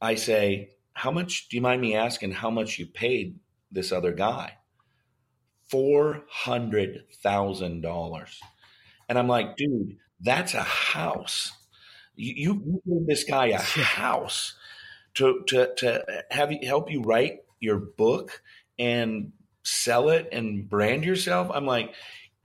[0.00, 3.38] I say, how much do you mind me asking how much you paid
[3.70, 4.58] this other guy?
[5.70, 8.40] Four hundred thousand dollars.
[9.08, 11.52] And I'm like, dude, that's a house.
[12.14, 14.54] You, you gave this guy a house
[15.14, 18.42] to to to have you help you write your book
[18.82, 21.48] and sell it and brand yourself.
[21.54, 21.94] I'm like,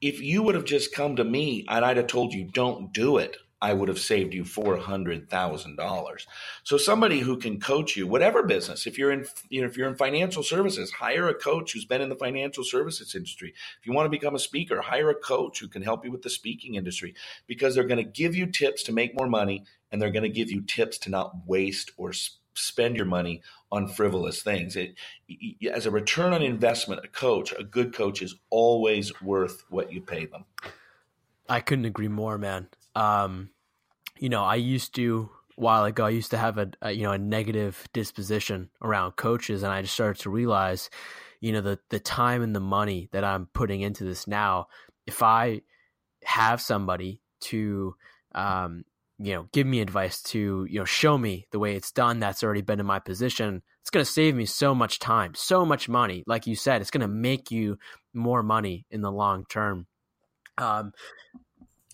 [0.01, 3.17] if you would have just come to me and I'd have told you don't do
[3.17, 6.27] it, I would have saved you four hundred thousand dollars.
[6.63, 9.89] So somebody who can coach you, whatever business, if you're in, you know, if you're
[9.89, 13.55] in financial services, hire a coach who's been in the financial services industry.
[13.79, 16.21] If you want to become a speaker, hire a coach who can help you with
[16.21, 17.15] the speaking industry
[17.47, 20.29] because they're going to give you tips to make more money and they're going to
[20.29, 22.46] give you tips to not waste or spend
[22.95, 23.41] your money
[23.71, 24.75] on frivolous things.
[24.75, 24.95] It,
[25.71, 30.01] as a return on investment, a coach, a good coach, is always worth what you
[30.01, 30.45] pay them.
[31.49, 32.67] I couldn't agree more, man.
[32.95, 33.49] Um,
[34.19, 36.05] you know, I used to a while ago.
[36.05, 39.81] I used to have a, a, you know a negative disposition around coaches, and I
[39.81, 40.89] just started to realize,
[41.39, 44.67] you know, the the time and the money that I'm putting into this now.
[45.05, 45.61] If I
[46.23, 47.95] have somebody to,
[48.35, 48.83] um,
[49.19, 52.43] you know, give me advice to you know show me the way it's done, that's
[52.43, 53.61] already been in my position.
[53.81, 56.23] It's going to save me so much time, so much money.
[56.27, 57.77] Like you said, it's going to make you
[58.13, 59.87] more money in the long term.
[60.57, 60.91] Um,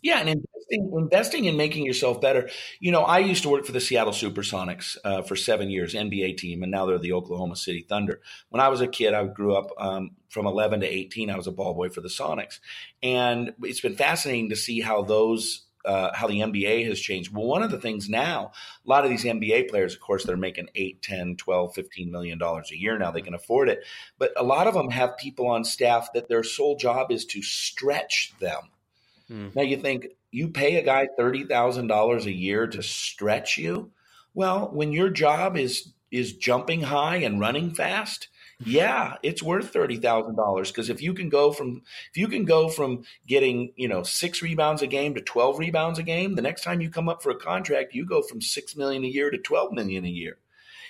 [0.02, 2.50] yeah, and investing, investing in making yourself better.
[2.82, 6.38] You know, I used to work for the Seattle Supersonics uh, for seven years, NBA
[6.38, 8.20] team, and now they're the Oklahoma City Thunder.
[8.50, 11.30] When I was a kid, I grew up um, from 11 to 18.
[11.30, 12.60] I was a ball boy for the Sonics,
[13.02, 17.34] and it's been fascinating to see how those uh, how the NBA has changed.
[17.34, 18.52] Well, one of the things now,
[18.86, 22.38] a lot of these NBA players, of course, they're making 8, 10, 12, 15 million
[22.38, 23.12] dollars a year now.
[23.12, 23.84] They can afford it.
[24.18, 27.42] But a lot of them have people on staff that their sole job is to
[27.42, 28.70] stretch them.
[29.30, 29.56] Mm.
[29.56, 33.92] Now you think you pay a guy $30,000 a year to stretch you?
[34.34, 38.28] Well, when your job is is jumping high and running fast,
[38.66, 42.46] yeah, it's worth thirty thousand dollars because if you can go from if you can
[42.46, 46.42] go from getting you know six rebounds a game to twelve rebounds a game, the
[46.42, 49.30] next time you come up for a contract, you go from six million a year
[49.30, 50.38] to twelve million a year.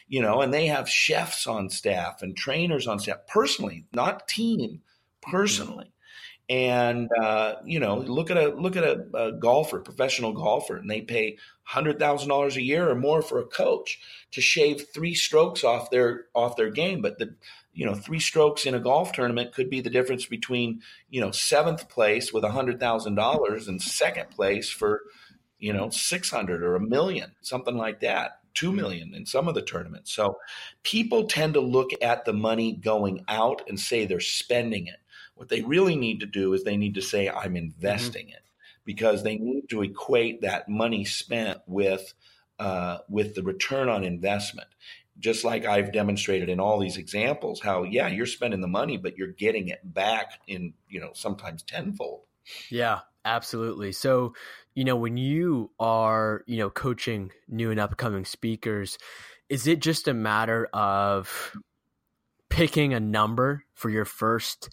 [0.07, 4.81] You know, and they have chefs on staff and trainers on staff personally, not team,
[5.21, 5.93] personally
[6.49, 10.89] and uh, you know look at a look at a, a golfer professional golfer and
[10.89, 11.37] they pay
[11.71, 13.99] $100000 a year or more for a coach
[14.31, 17.35] to shave three strokes off their off their game but the
[17.73, 21.31] you know three strokes in a golf tournament could be the difference between you know
[21.31, 25.01] seventh place with a $100000 and second place for
[25.59, 29.61] you know 600 or a million something like that 2 million in some of the
[29.61, 30.37] tournaments so
[30.83, 34.99] people tend to look at the money going out and say they're spending it
[35.35, 38.35] what they really need to do is they need to say, I'm investing mm-hmm.
[38.35, 38.43] it
[38.85, 42.13] because they need to equate that money spent with
[42.59, 44.67] uh, with the return on investment.
[45.19, 49.17] Just like I've demonstrated in all these examples, how yeah, you're spending the money, but
[49.17, 52.21] you're getting it back in you know sometimes tenfold.
[52.69, 53.91] Yeah, absolutely.
[53.91, 54.33] So
[54.75, 58.97] you know when you are you know coaching new and upcoming speakers,
[59.49, 61.55] is it just a matter of
[62.49, 64.69] picking a number for your first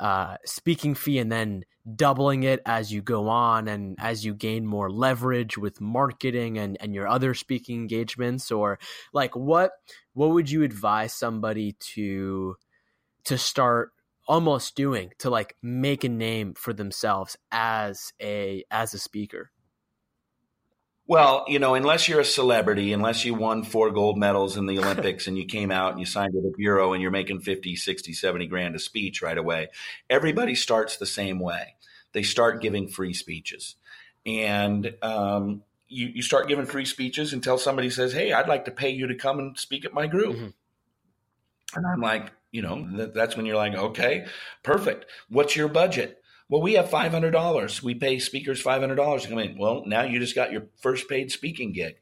[0.00, 4.66] uh, speaking fee and then doubling it as you go on and as you gain
[4.66, 8.50] more leverage with marketing and, and your other speaking engagements?
[8.50, 8.78] Or
[9.12, 9.72] like what
[10.14, 12.56] what would you advise somebody to
[13.24, 13.92] to start
[14.26, 19.50] almost doing to like make a name for themselves as a as a speaker
[21.10, 24.78] well, you know, unless you're a celebrity, unless you won four gold medals in the
[24.82, 27.74] Olympics and you came out and you signed with a bureau and you're making 50,
[27.74, 29.70] 60, 70 grand a speech right away,
[30.08, 31.74] everybody starts the same way.
[32.12, 33.74] They start giving free speeches.
[34.24, 38.70] And um, you, you start giving free speeches until somebody says, Hey, I'd like to
[38.70, 40.36] pay you to come and speak at my group.
[40.36, 41.76] Mm-hmm.
[41.76, 44.26] And I'm like, you know, that's when you're like, okay,
[44.62, 45.06] perfect.
[45.28, 46.19] What's your budget?
[46.50, 47.82] Well, we have $500.
[47.82, 49.56] We pay speakers $500 to come in.
[49.56, 51.94] Well, now you just got your first paid speaking gig.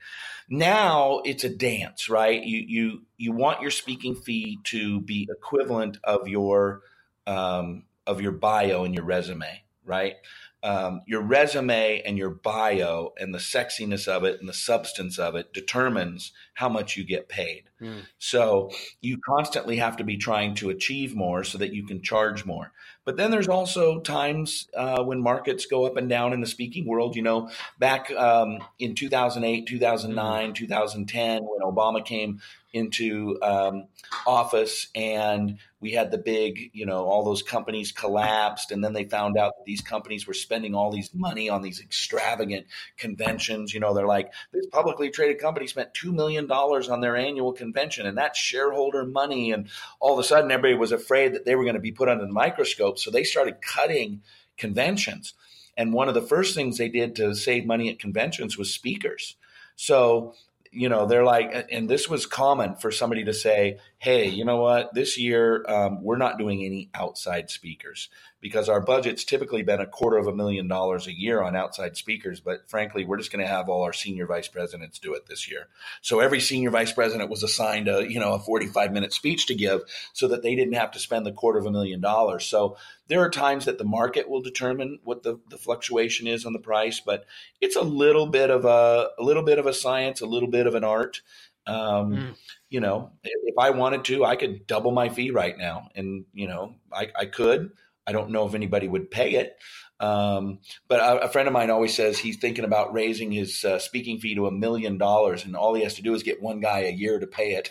[0.48, 2.42] Now it's a dance, right?
[2.42, 6.80] You you you want your speaking fee to be equivalent of your
[7.26, 10.14] um, of your bio and your resume, right?
[10.62, 15.34] um, your resume and your bio and the sexiness of it and the substance of
[15.36, 17.67] it determines how much you get paid.
[17.80, 18.02] Mm.
[18.18, 22.44] So you constantly have to be trying to achieve more so that you can charge
[22.44, 22.72] more.
[23.04, 26.86] But then there's also times uh, when markets go up and down in the speaking
[26.86, 27.16] world.
[27.16, 30.54] You know, back um, in 2008, 2009, mm.
[30.54, 32.40] 2010, when Obama came
[32.72, 33.86] into um,
[34.26, 38.72] office and we had the big, you know, all those companies collapsed.
[38.72, 41.80] And then they found out that these companies were spending all these money on these
[41.80, 42.66] extravagant
[42.98, 43.72] conventions.
[43.72, 47.67] You know, they're like, this publicly traded company spent $2 million on their annual convention,
[48.06, 49.52] and that's shareholder money.
[49.52, 49.68] And
[50.00, 52.26] all of a sudden, everybody was afraid that they were going to be put under
[52.26, 52.98] the microscope.
[52.98, 54.22] So they started cutting
[54.56, 55.34] conventions.
[55.76, 59.36] And one of the first things they did to save money at conventions was speakers.
[59.76, 60.34] So
[60.72, 64.58] you know, they're like, and this was common for somebody to say, hey, you know
[64.58, 68.08] what, this year um, we're not doing any outside speakers
[68.40, 71.96] because our budget's typically been a quarter of a million dollars a year on outside
[71.96, 72.38] speakers.
[72.38, 75.50] But frankly, we're just going to have all our senior vice presidents do it this
[75.50, 75.66] year.
[76.02, 79.56] So every senior vice president was assigned a, you know, a 45 minute speech to
[79.56, 79.82] give
[80.12, 82.44] so that they didn't have to spend the quarter of a million dollars.
[82.44, 82.76] So
[83.08, 86.58] there are times that the market will determine what the, the fluctuation is on the
[86.60, 87.24] price, but
[87.60, 90.68] it's a little bit of a, a little bit of a science, a little bit
[90.68, 91.22] of an art.
[91.68, 92.34] Um, mm.
[92.70, 96.48] You know, if I wanted to, I could double my fee right now, and you
[96.48, 97.70] know, I, I could.
[98.06, 99.54] I don't know if anybody would pay it.
[100.00, 103.80] Um, but a, a, friend of mine always says he's thinking about raising his uh,
[103.80, 106.60] speaking fee to a million dollars, and all he has to do is get one
[106.60, 107.68] guy a year to pay it.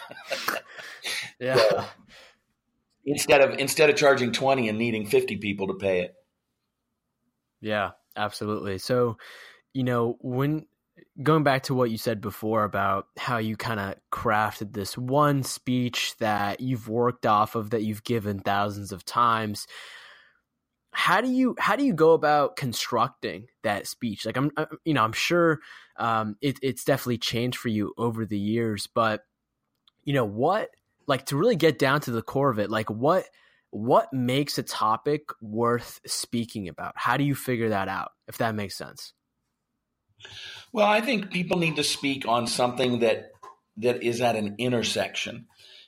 [1.39, 1.55] yeah.
[1.55, 1.85] So,
[3.05, 6.15] instead of instead of charging twenty and needing fifty people to pay it.
[7.61, 8.77] Yeah, absolutely.
[8.77, 9.17] So,
[9.73, 10.67] you know, when
[11.21, 15.43] going back to what you said before about how you kind of crafted this one
[15.43, 19.67] speech that you've worked off of that you've given thousands of times
[20.91, 24.25] how do you how do you go about constructing that speech?
[24.25, 24.51] Like i'm
[24.83, 25.59] you know i'm sure
[25.97, 29.21] um, it, it's definitely changed for you over the years but
[30.03, 30.69] you know what
[31.07, 33.25] like to really get down to the core of it like what
[33.71, 36.93] what makes a topic worth speaking about?
[36.95, 39.13] How do you figure that out if that makes sense
[40.71, 43.31] well i think people need to speak on something that
[43.77, 45.45] that is at an intersection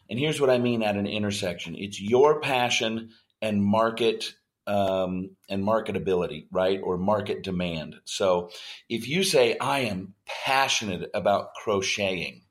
[0.10, 3.10] and here's what i mean at an intersection it's your passion
[3.42, 4.34] and market
[4.70, 6.80] um, and marketability, right?
[6.84, 7.96] Or market demand.
[8.06, 8.52] So
[8.88, 12.44] if you say, I am passionate about crocheting,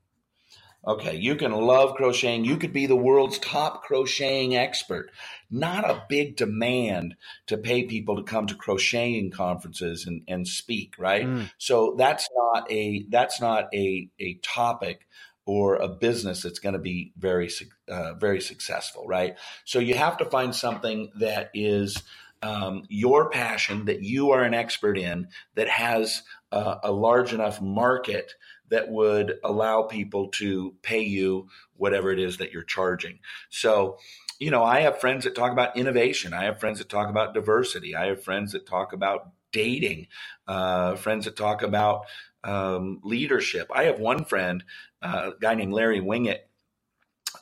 [0.89, 2.45] okay, you can love crocheting.
[2.45, 5.11] You could be the world's top crocheting expert.
[5.51, 7.15] Not a big demand
[7.47, 11.27] to pay people to come to crocheting conferences and, and speak, right?
[11.27, 11.51] Mm.
[11.59, 15.07] So that's not a that's not a a topic
[15.45, 17.51] or a business that's going to be very
[17.89, 19.37] uh, very successful, right?
[19.65, 22.03] So you have to find something that is
[22.43, 26.23] um, your passion that you are an expert in that has
[26.53, 28.33] uh, a large enough market
[28.71, 33.19] that would allow people to pay you whatever it is that you're charging.
[33.51, 33.99] So,
[34.39, 36.33] you know, I have friends that talk about innovation.
[36.33, 37.95] I have friends that talk about diversity.
[37.97, 40.07] I have friends that talk about dating,
[40.47, 42.03] uh, friends that talk about
[42.45, 43.69] um, leadership.
[43.75, 44.65] I have one friend,
[45.03, 46.41] uh, a guy named Larry Winget.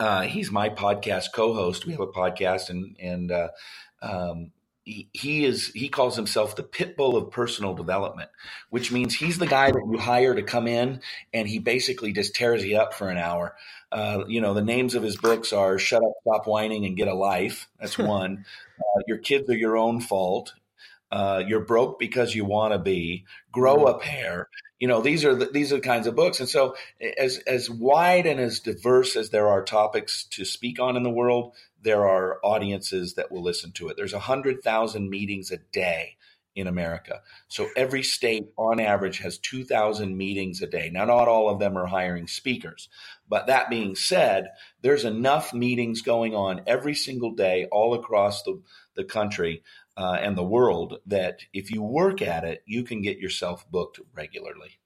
[0.00, 1.86] Uh, he's my podcast co-host.
[1.86, 3.48] We have a podcast, and and uh,
[4.02, 4.52] um,
[4.86, 8.30] he, he is he calls himself the pit bull of personal development,
[8.70, 11.00] which means he's the guy that you hire to come in
[11.34, 13.56] and he basically just tears you up for an hour.
[13.90, 17.08] Uh, you know, the names of his books are "Shut Up, Stop Whining, and Get
[17.08, 18.44] a Life." That's one.
[18.78, 20.54] Uh, your kids are your own fault.
[21.10, 23.24] Uh, you're broke because you want to be.
[23.52, 23.96] Grow mm-hmm.
[23.96, 26.76] a pair you know these are the, these are the kinds of books and so
[27.16, 31.10] as as wide and as diverse as there are topics to speak on in the
[31.10, 31.54] world
[31.86, 36.16] there are audiences that will listen to it there's a hundred thousand meetings a day
[36.54, 41.48] in america so every state on average has 2000 meetings a day now not all
[41.48, 42.88] of them are hiring speakers
[43.28, 44.48] but that being said
[44.82, 48.60] there's enough meetings going on every single day all across the,
[48.94, 49.62] the country
[49.96, 53.98] uh, and the world that if you work at it, you can get yourself booked
[54.14, 54.78] regularly.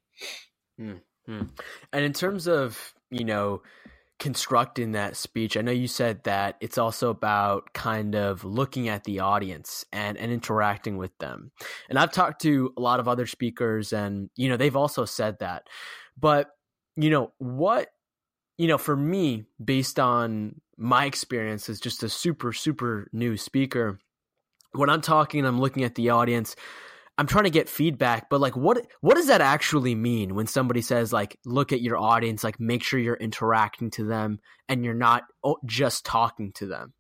[0.80, 1.42] Mm-hmm.
[1.92, 3.62] And in terms of, you know,
[4.20, 9.04] constructing that speech, I know you said that it's also about kind of looking at
[9.04, 11.50] the audience and, and interacting with them.
[11.88, 15.38] And I've talked to a lot of other speakers and, you know, they've also said
[15.40, 15.66] that.
[16.18, 16.50] But,
[16.96, 17.88] you know, what,
[18.58, 23.98] you know, for me, based on my experience as just a super, super new speaker,
[24.72, 26.54] when I'm talking, I'm looking at the audience.
[27.20, 30.80] I'm trying to get feedback, but like what what does that actually mean when somebody
[30.80, 34.38] says like look at your audience, like make sure you're interacting to them
[34.70, 35.24] and you're not
[35.66, 36.94] just talking to them?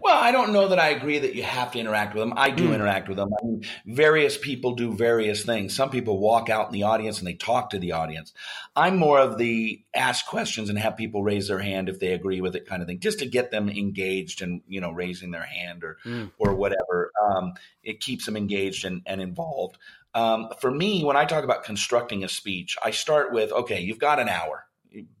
[0.00, 2.34] Well, I don't know that I agree that you have to interact with them.
[2.36, 2.74] I do mm.
[2.74, 3.30] interact with them.
[3.32, 5.74] I mean, various people do various things.
[5.74, 8.32] Some people walk out in the audience and they talk to the audience.
[8.76, 12.40] I'm more of the ask questions and have people raise their hand if they agree
[12.40, 15.42] with it kind of thing, just to get them engaged and you know raising their
[15.42, 16.30] hand or mm.
[16.38, 17.10] or whatever.
[17.22, 19.78] Um, it keeps them engaged and, and involved.
[20.14, 23.98] Um, for me, when I talk about constructing a speech, I start with okay, you've
[23.98, 24.66] got an hour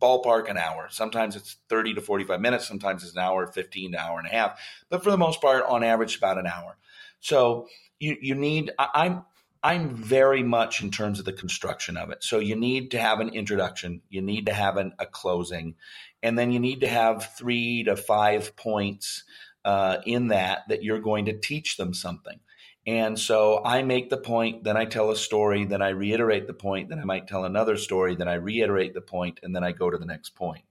[0.00, 0.88] ballpark an hour.
[0.90, 2.66] Sometimes it's 30 to 45 minutes.
[2.66, 4.60] Sometimes it's an hour, 15 to hour and a half.
[4.88, 6.76] But for the most part, on average, about an hour.
[7.20, 7.68] So
[7.98, 9.24] you, you need, I'm,
[9.62, 12.22] I'm very much in terms of the construction of it.
[12.22, 15.76] So you need to have an introduction, you need to have an, a closing,
[16.22, 19.24] and then you need to have three to five points
[19.64, 22.40] uh, in that that you're going to teach them something.
[22.86, 26.52] And so I make the point, then I tell a story, then I reiterate the
[26.52, 29.72] point, then I might tell another story, then I reiterate the point, and then I
[29.72, 30.64] go to the next point.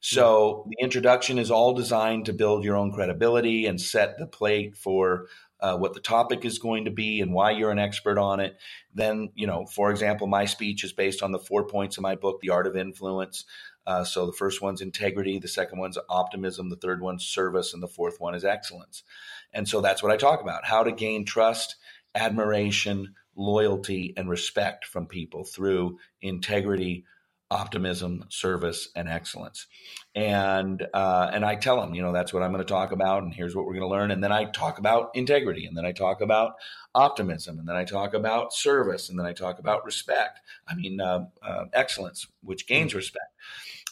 [0.00, 4.76] So the introduction is all designed to build your own credibility and set the plate
[4.76, 5.26] for
[5.60, 8.58] uh, what the topic is going to be and why you're an expert on it.
[8.92, 12.16] Then, you know, for example, my speech is based on the four points of my
[12.16, 13.44] book, The Art of Influence.
[13.86, 17.82] Uh, so the first one's integrity, the second one's optimism, the third one's service, and
[17.82, 19.04] the fourth one is excellence.
[19.52, 21.76] And so that's what I talk about how to gain trust,
[22.14, 27.04] admiration, loyalty, and respect from people through integrity,
[27.50, 29.66] optimism, service, and excellence.
[30.14, 33.22] And uh, and I tell them, you know, that's what I'm going to talk about,
[33.22, 34.10] and here's what we're going to learn.
[34.10, 36.54] And then I talk about integrity, and then I talk about
[36.94, 40.40] optimism, and then I talk about service, and then I talk about respect.
[40.68, 42.98] I mean, uh, uh, excellence, which gains mm-hmm.
[42.98, 43.32] respect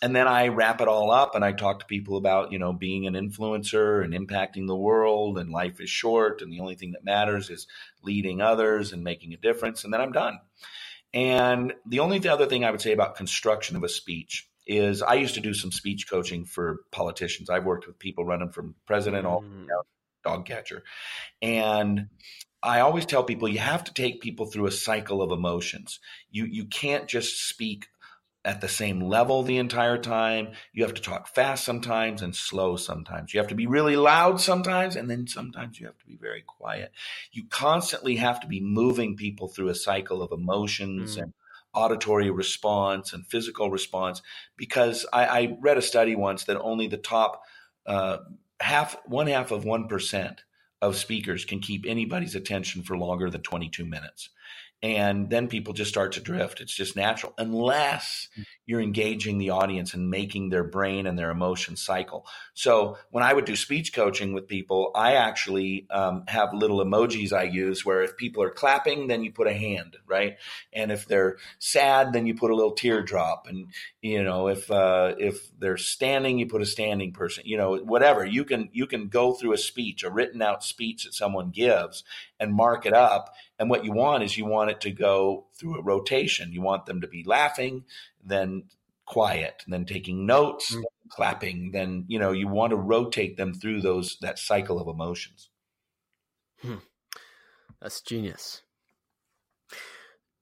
[0.03, 2.73] and then I wrap it all up and I talk to people about, you know,
[2.73, 6.93] being an influencer and impacting the world and life is short and the only thing
[6.93, 7.67] that matters is
[8.03, 9.85] leading others and making a difference.
[9.85, 10.39] And then I'm done.
[11.13, 15.15] And the only other thing I would say about construction of a speech is I
[15.15, 17.51] used to do some speech coaching for politicians.
[17.51, 19.63] I've worked with people running from president all mm.
[19.63, 19.83] you know,
[20.25, 20.83] dog catcher.
[21.43, 22.09] And
[22.63, 25.99] I always tell people you have to take people through a cycle of emotions.
[26.31, 27.87] You you can't just speak
[28.45, 30.53] at the same level the entire time.
[30.73, 33.35] You have to talk fast sometimes and slow sometimes.
[33.35, 36.43] You have to be really loud sometimes, and then sometimes you have to be very
[36.47, 36.93] quiet.
[37.33, 41.23] You constantly have to be moving people through a cycle of emotions mm.
[41.23, 41.33] and
[41.75, 44.23] auditory response and physical response.
[44.57, 47.43] Because I, I, read a study once that only the top
[47.87, 48.19] uh,
[48.59, 50.37] half, one half of 1%
[50.83, 54.31] of speakers can keep anybody's attention for longer than 22 minutes
[54.83, 56.61] and then people just start to drift.
[56.61, 58.29] It's just natural unless
[58.67, 62.27] you're engaging the audience and making their brain and their emotion cycle.
[62.55, 67.33] So when i would do speech coaching with people i actually um, have little emojis
[67.33, 70.37] i use where if people are clapping then you put a hand right?
[70.73, 73.47] And if they're sad then you put a little teardrop.
[73.49, 73.69] And
[74.03, 78.27] you know if uh, if they're standing you put a standing person you know whatever.
[78.27, 82.03] You can you can go through a speech a written out speech that someone gives
[82.41, 85.79] and mark it up and what you want is you want it to go through
[85.79, 86.51] a rotation.
[86.51, 87.85] You want them to be laughing,
[88.25, 88.65] then
[89.05, 90.83] quiet, then taking notes, mm-hmm.
[91.11, 91.71] clapping.
[91.73, 95.51] Then you know you want to rotate them through those that cycle of emotions.
[96.63, 96.77] Hmm.
[97.83, 98.63] That's genius.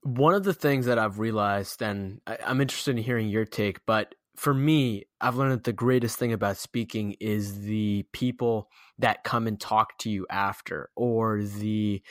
[0.02, 3.84] One of the things that I've realized, and I, I'm interested in hearing your take,
[3.84, 8.68] but for me, I've learned that the greatest thing about speaking is the people
[9.00, 12.02] that come and talk to you after, or the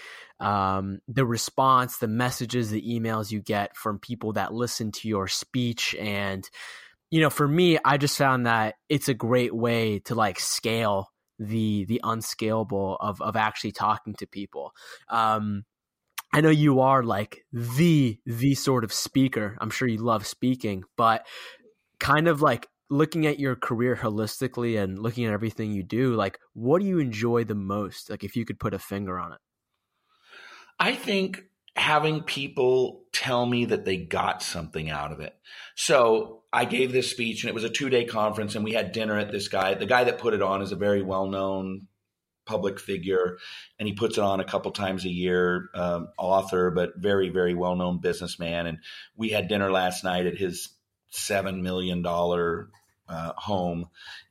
[0.41, 5.29] um, the response, the messages, the emails you get from people that listen to your
[5.29, 5.95] speech.
[5.95, 6.47] And
[7.09, 11.09] you know, for me, I just found that it's a great way to like scale
[11.39, 14.73] the the unscalable of of actually talking to people.
[15.07, 15.63] Um,
[16.33, 19.57] I know you are like the the sort of speaker.
[19.61, 21.25] I'm sure you love speaking, but
[21.99, 26.39] kind of like looking at your career holistically and looking at everything you do, like
[26.53, 28.09] what do you enjoy the most?
[28.09, 29.39] Like if you could put a finger on it.
[30.79, 31.43] I think
[31.75, 35.35] having people tell me that they got something out of it.
[35.75, 38.91] So I gave this speech and it was a two day conference and we had
[38.91, 39.75] dinner at this guy.
[39.75, 41.87] The guy that put it on is a very well known
[42.47, 43.37] public figure
[43.77, 47.53] and he puts it on a couple times a year um, author but very very
[47.53, 48.77] well known businessman and
[49.17, 50.69] we had dinner last night at his
[51.09, 52.69] seven million dollar
[53.09, 53.87] uh, home,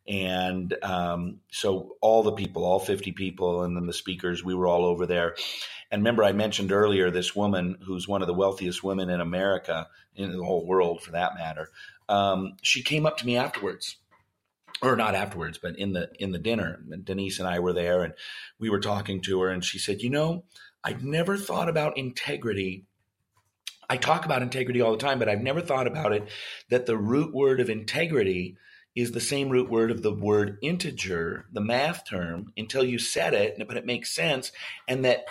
[0.07, 4.67] and um, so all the people, all fifty people, and then the speakers, we were
[4.67, 5.35] all over there.
[5.91, 9.89] And remember, I mentioned earlier this woman who's one of the wealthiest women in America,
[10.15, 11.71] in the whole world for that matter.
[12.09, 13.97] Um, she came up to me afterwards
[14.83, 16.81] or not afterwards, but in the in the dinner.
[17.03, 18.15] Denise and I were there, and
[18.59, 20.45] we were talking to her, and she said, "You know,
[20.85, 22.85] I'd never thought about integrity."
[23.89, 26.29] I talk about integrity all the time, but I've never thought about it
[26.71, 28.57] that the root word of integrity
[28.95, 33.35] is the same root word of the word integer, the math term, until you said
[33.35, 34.53] it, but it makes sense,
[34.89, 35.27] and that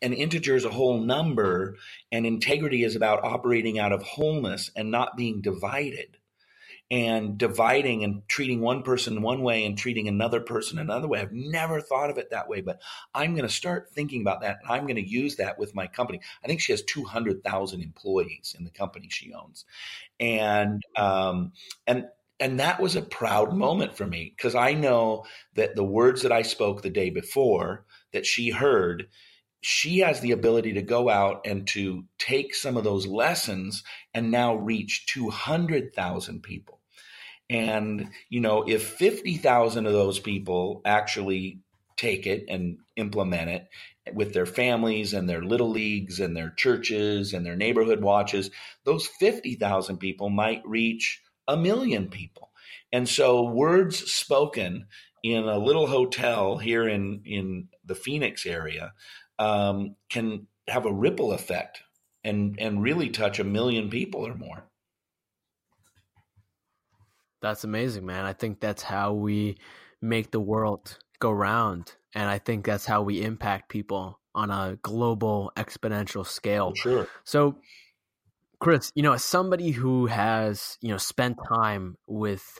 [0.00, 1.76] an integer is a whole number,
[2.12, 6.17] and integrity is about operating out of wholeness and not being divided
[6.90, 11.20] and dividing and treating one person one way and treating another person another way.
[11.20, 12.80] I've never thought of it that way, but
[13.14, 14.58] I'm going to start thinking about that.
[14.62, 16.20] And I'm going to use that with my company.
[16.42, 19.66] I think she has 200,000 employees in the company she owns.
[20.18, 21.52] And, um,
[21.86, 22.06] and,
[22.40, 25.24] and that was a proud moment for me because I know
[25.56, 29.08] that the words that I spoke the day before that she heard,
[29.60, 33.82] she has the ability to go out and to take some of those lessons
[34.14, 36.77] and now reach 200,000 people
[37.50, 41.60] and, you know, if 50,000 of those people actually
[41.96, 43.68] take it and implement it
[44.14, 48.50] with their families and their little leagues and their churches and their neighborhood watches,
[48.84, 52.50] those 50,000 people might reach a million people.
[52.92, 54.86] And so words spoken
[55.22, 58.92] in a little hotel here in, in the Phoenix area
[59.38, 61.82] um, can have a ripple effect
[62.22, 64.67] and, and really touch a million people or more.
[67.40, 68.24] That's amazing, man.
[68.24, 69.58] I think that's how we
[70.00, 71.94] make the world go round.
[72.14, 76.72] And I think that's how we impact people on a global exponential scale.
[76.74, 77.06] Sure.
[77.24, 77.56] So,
[78.60, 82.58] Chris, you know, as somebody who has, you know, spent time with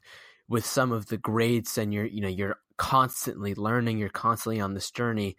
[0.49, 4.75] with some of the greats and you're, you know, you're constantly learning, you're constantly on
[4.75, 5.37] this journey.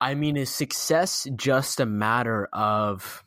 [0.00, 3.24] I mean, is success just a matter of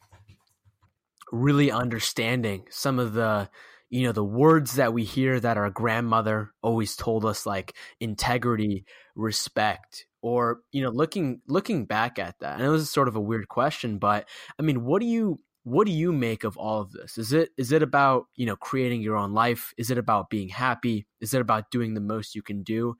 [1.32, 3.49] really understanding some of the
[3.90, 8.86] you know the words that we hear that our grandmother always told us like integrity
[9.16, 12.56] respect or you know looking looking back at that.
[12.58, 14.28] And it was sort of a weird question but
[14.60, 17.18] i mean what do you what do you make of all of this?
[17.18, 19.74] Is it is it about you know creating your own life?
[19.78, 21.06] Is it about being happy?
[21.20, 22.96] Is it about doing the most you can do?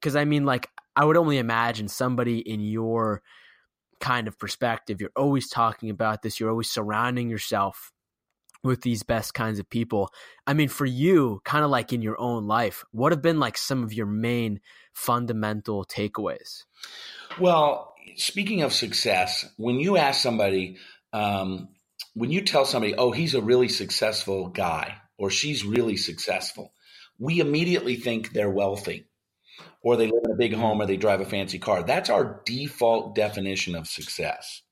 [0.00, 3.22] Because i mean like i would only imagine somebody in your
[4.00, 7.92] kind of perspective you're always talking about this you're always surrounding yourself
[8.62, 10.12] with these best kinds of people.
[10.46, 13.58] I mean, for you, kind of like in your own life, what have been like
[13.58, 14.60] some of your main
[14.92, 16.64] fundamental takeaways?
[17.40, 20.76] Well, speaking of success, when you ask somebody,
[21.12, 21.68] um,
[22.14, 26.72] when you tell somebody, oh, he's a really successful guy or she's really successful,
[27.18, 29.06] we immediately think they're wealthy
[29.82, 31.82] or they live in a big home or they drive a fancy car.
[31.82, 34.62] That's our default definition of success.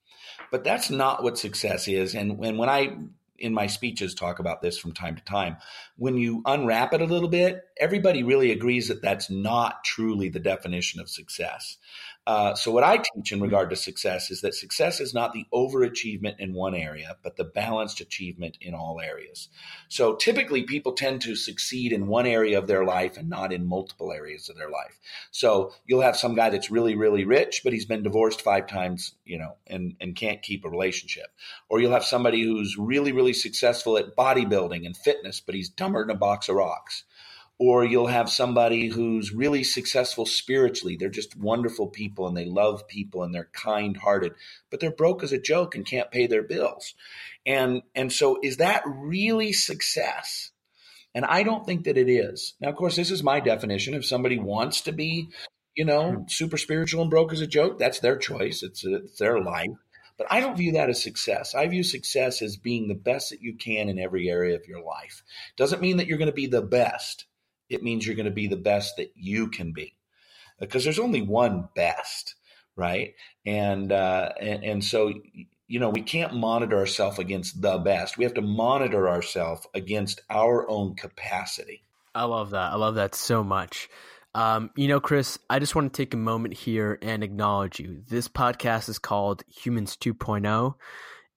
[0.51, 2.15] But that's not what success is.
[2.15, 2.97] And, and when I
[3.41, 5.57] in my speeches talk about this from time to time.
[5.97, 10.39] When you unwrap it a little bit, everybody really agrees that that's not truly the
[10.39, 11.79] definition of success.
[12.27, 15.47] Uh, so, what I teach in regard to success is that success is not the
[15.53, 19.49] overachievement in one area, but the balanced achievement in all areas.
[19.89, 23.67] So, typically, people tend to succeed in one area of their life and not in
[23.67, 24.99] multiple areas of their life.
[25.31, 29.15] So, you'll have some guy that's really, really rich, but he's been divorced five times,
[29.25, 31.29] you know, and, and can't keep a relationship.
[31.71, 36.05] Or you'll have somebody who's really, really successful at bodybuilding and fitness, but he's dumber
[36.05, 37.05] than a box of rocks
[37.61, 40.97] or you'll have somebody who's really successful spiritually.
[40.97, 44.33] They're just wonderful people and they love people and they're kind hearted,
[44.71, 46.95] but they're broke as a joke and can't pay their bills.
[47.45, 50.53] And, and so is that really success?
[51.15, 52.55] And I don't think that it is.
[52.61, 53.93] Now, of course, this is my definition.
[53.93, 55.29] If somebody wants to be,
[55.77, 56.23] you know, hmm.
[56.29, 58.63] super spiritual and broke as a joke, that's their choice.
[58.63, 59.69] It's, it's their life.
[60.21, 61.55] But I don't view that as success.
[61.55, 64.83] I view success as being the best that you can in every area of your
[64.83, 65.23] life.
[65.57, 67.25] Doesn't mean that you're going to be the best.
[67.71, 69.95] It means you're going to be the best that you can be
[70.59, 72.35] because there's only one best
[72.77, 73.15] right?
[73.45, 75.13] And uh, and, and so
[75.69, 78.19] you know we can't monitor ourselves against the best.
[78.19, 81.85] We have to monitor ourselves against our own capacity.
[82.15, 82.73] I love that.
[82.73, 83.89] I love that so much
[84.35, 88.03] um, you know, Chris, I just want to take a moment here and acknowledge you.
[88.09, 90.75] This podcast is called Humans 2.0.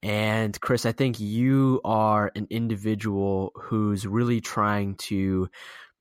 [0.03, 5.49] And Chris, I think you are an individual who's really trying to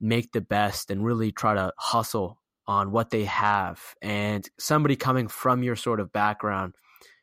[0.01, 3.81] make the best and really try to hustle on what they have.
[4.03, 6.75] And somebody coming from your sort of background,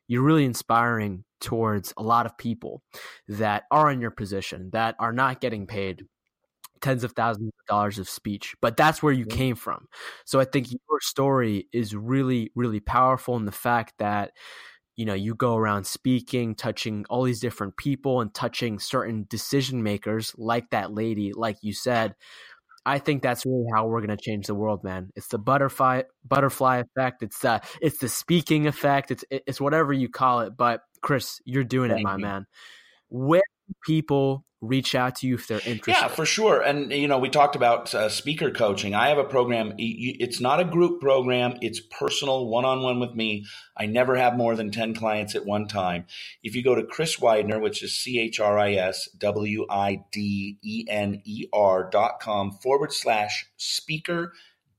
[0.08, 2.82] you're really inspiring towards a lot of people
[3.28, 6.06] that are in your position that are not getting paid
[6.82, 9.88] tens of thousands of dollars of speech, but that's where you came from.
[10.26, 14.32] So I think your story is really, really powerful in the fact that
[14.96, 19.82] you know you go around speaking touching all these different people and touching certain decision
[19.82, 22.16] makers like that lady like you said
[22.86, 25.12] I think that's really how we're going to change the world, man.
[25.16, 27.22] It's the butterfly butterfly effect.
[27.22, 29.12] It's the it's the speaking effect.
[29.12, 30.56] It's it's whatever you call it.
[30.58, 32.24] But Chris, you're doing Thank it, my you.
[32.24, 32.46] man.
[33.10, 33.44] Where
[33.86, 35.92] people reach out to you if they're interested?
[35.92, 36.62] Yeah, for sure.
[36.62, 38.94] And you know, we talked about uh, speaker coaching.
[38.94, 39.74] I have a program.
[39.78, 41.58] It's not a group program.
[41.62, 43.46] It's personal, one-on-one with me.
[43.78, 46.08] I never have more than ten clients at one time.
[46.44, 50.04] If you go to Chris Widener, which is C H R I S W I
[50.12, 54.34] D E N E R dot com forward slash speaker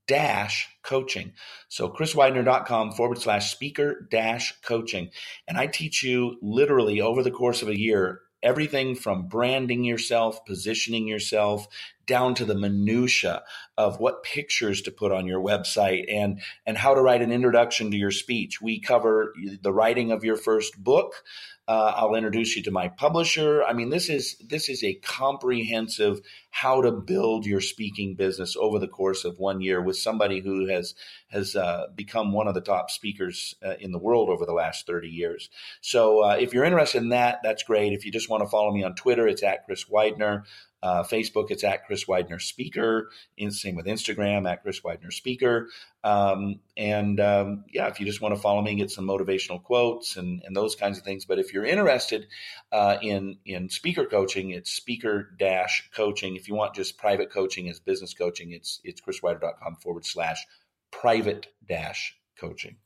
[0.07, 1.32] dash coaching.
[1.68, 5.11] So chriswidener.com forward slash speaker dash coaching.
[5.47, 10.45] And I teach you literally over the course of a year everything from branding yourself,
[10.45, 11.66] positioning yourself,
[12.07, 13.43] down to the minutia
[13.78, 17.91] of what pictures to put on your website and and how to write an introduction
[17.91, 18.61] to your speech.
[18.61, 19.32] We cover
[19.62, 21.22] the writing of your first book.
[21.68, 23.62] Uh, I'll introduce you to my publisher.
[23.62, 26.20] I mean, this is this is a comprehensive
[26.51, 30.66] how to build your speaking business over the course of one year with somebody who
[30.66, 30.94] has
[31.28, 34.86] has uh, become one of the top speakers uh, in the world over the last
[34.86, 35.48] thirty years.
[35.80, 37.92] So, uh, if you're interested in that, that's great.
[37.92, 40.44] If you just want to follow me on Twitter, it's at Chris Widener.
[40.82, 43.11] Uh, Facebook, it's at Chris Widener Speaker.
[43.36, 45.68] In, same with Instagram, at Chris Widener Speaker.
[46.03, 50.16] Um, and um, yeah, if you just want to follow me, get some motivational quotes
[50.16, 51.26] and, and those kinds of things.
[51.26, 52.26] But if you're interested
[52.72, 56.36] uh, in in speaker coaching, it's speaker dash coaching.
[56.41, 60.43] If you want just private coaching as business coaching, it's it's chriswidener.com forward slash
[60.91, 62.76] private dash coaching.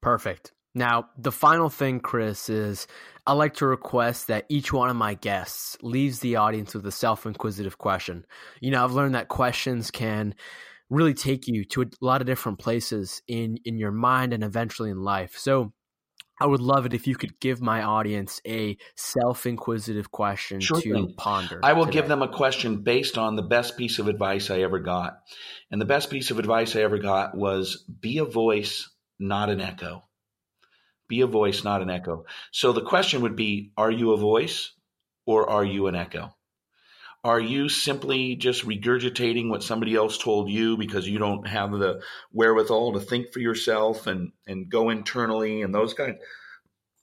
[0.00, 0.52] Perfect.
[0.74, 2.86] Now, the final thing, Chris, is
[3.26, 6.92] I like to request that each one of my guests leaves the audience with a
[6.92, 8.24] self inquisitive question.
[8.62, 10.34] You know, I've learned that questions can
[10.88, 14.88] really take you to a lot of different places in in your mind and eventually
[14.88, 15.36] in life.
[15.36, 15.74] So,
[16.40, 20.80] I would love it if you could give my audience a self inquisitive question sure
[20.80, 21.14] to thing.
[21.16, 21.60] ponder.
[21.62, 21.94] I will today.
[21.94, 25.20] give them a question based on the best piece of advice I ever got.
[25.70, 29.60] And the best piece of advice I ever got was be a voice, not an
[29.60, 30.04] echo.
[31.08, 32.24] Be a voice, not an echo.
[32.52, 34.72] So the question would be Are you a voice
[35.26, 36.34] or are you an echo?
[37.24, 42.00] Are you simply just regurgitating what somebody else told you because you don't have the
[42.32, 46.18] wherewithal to think for yourself and, and go internally and those kinds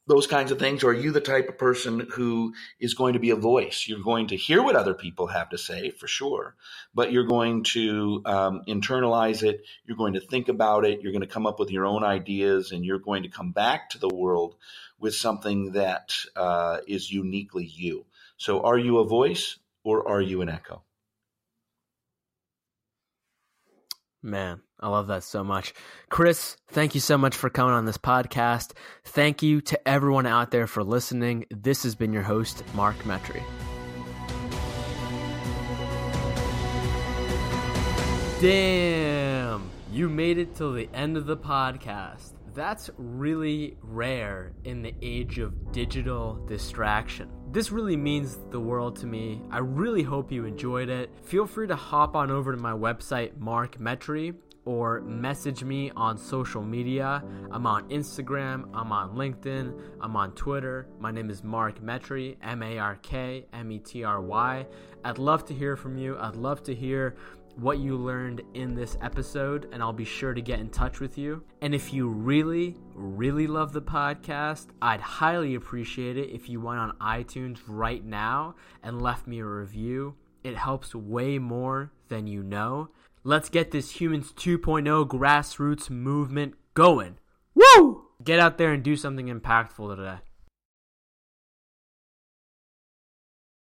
[0.07, 0.83] those kinds of things?
[0.83, 3.85] Or are you the type of person who is going to be a voice?
[3.87, 6.55] You're going to hear what other people have to say for sure,
[6.93, 9.61] but you're going to um, internalize it.
[9.85, 11.01] You're going to think about it.
[11.01, 13.89] You're going to come up with your own ideas and you're going to come back
[13.91, 14.55] to the world
[14.99, 18.05] with something that uh, is uniquely you.
[18.37, 20.81] So are you a voice or are you an echo?
[24.21, 25.73] Man, I love that so much.
[26.09, 28.71] Chris, thank you so much for coming on this podcast.
[29.03, 31.45] Thank you to everyone out there for listening.
[31.51, 33.43] This has been your host, Mark Metry.
[38.41, 42.33] Damn, you made it till the end of the podcast.
[42.55, 47.29] That's really rare in the age of digital distraction.
[47.55, 49.41] This really means the world to me.
[49.49, 51.09] I really hope you enjoyed it.
[51.23, 54.35] Feel free to hop on over to my website, Mark Metry,
[54.65, 57.23] or message me on social media.
[57.51, 60.89] I'm on Instagram, I'm on LinkedIn, I'm on Twitter.
[60.99, 64.65] My name is Mark Metry, M A R K M E T R Y.
[65.05, 66.17] I'd love to hear from you.
[66.17, 67.15] I'd love to hear
[67.57, 71.17] what you learned in this episode, and I'll be sure to get in touch with
[71.17, 71.43] you.
[71.61, 76.79] And if you really, really love the podcast, I'd highly appreciate it if you went
[76.79, 80.15] on iTunes right now and left me a review.
[80.43, 82.89] It helps way more than you know.
[83.23, 87.17] Let's get this Humans 2.0 grassroots movement going.
[87.55, 88.05] Woo!
[88.23, 90.19] Get out there and do something impactful today.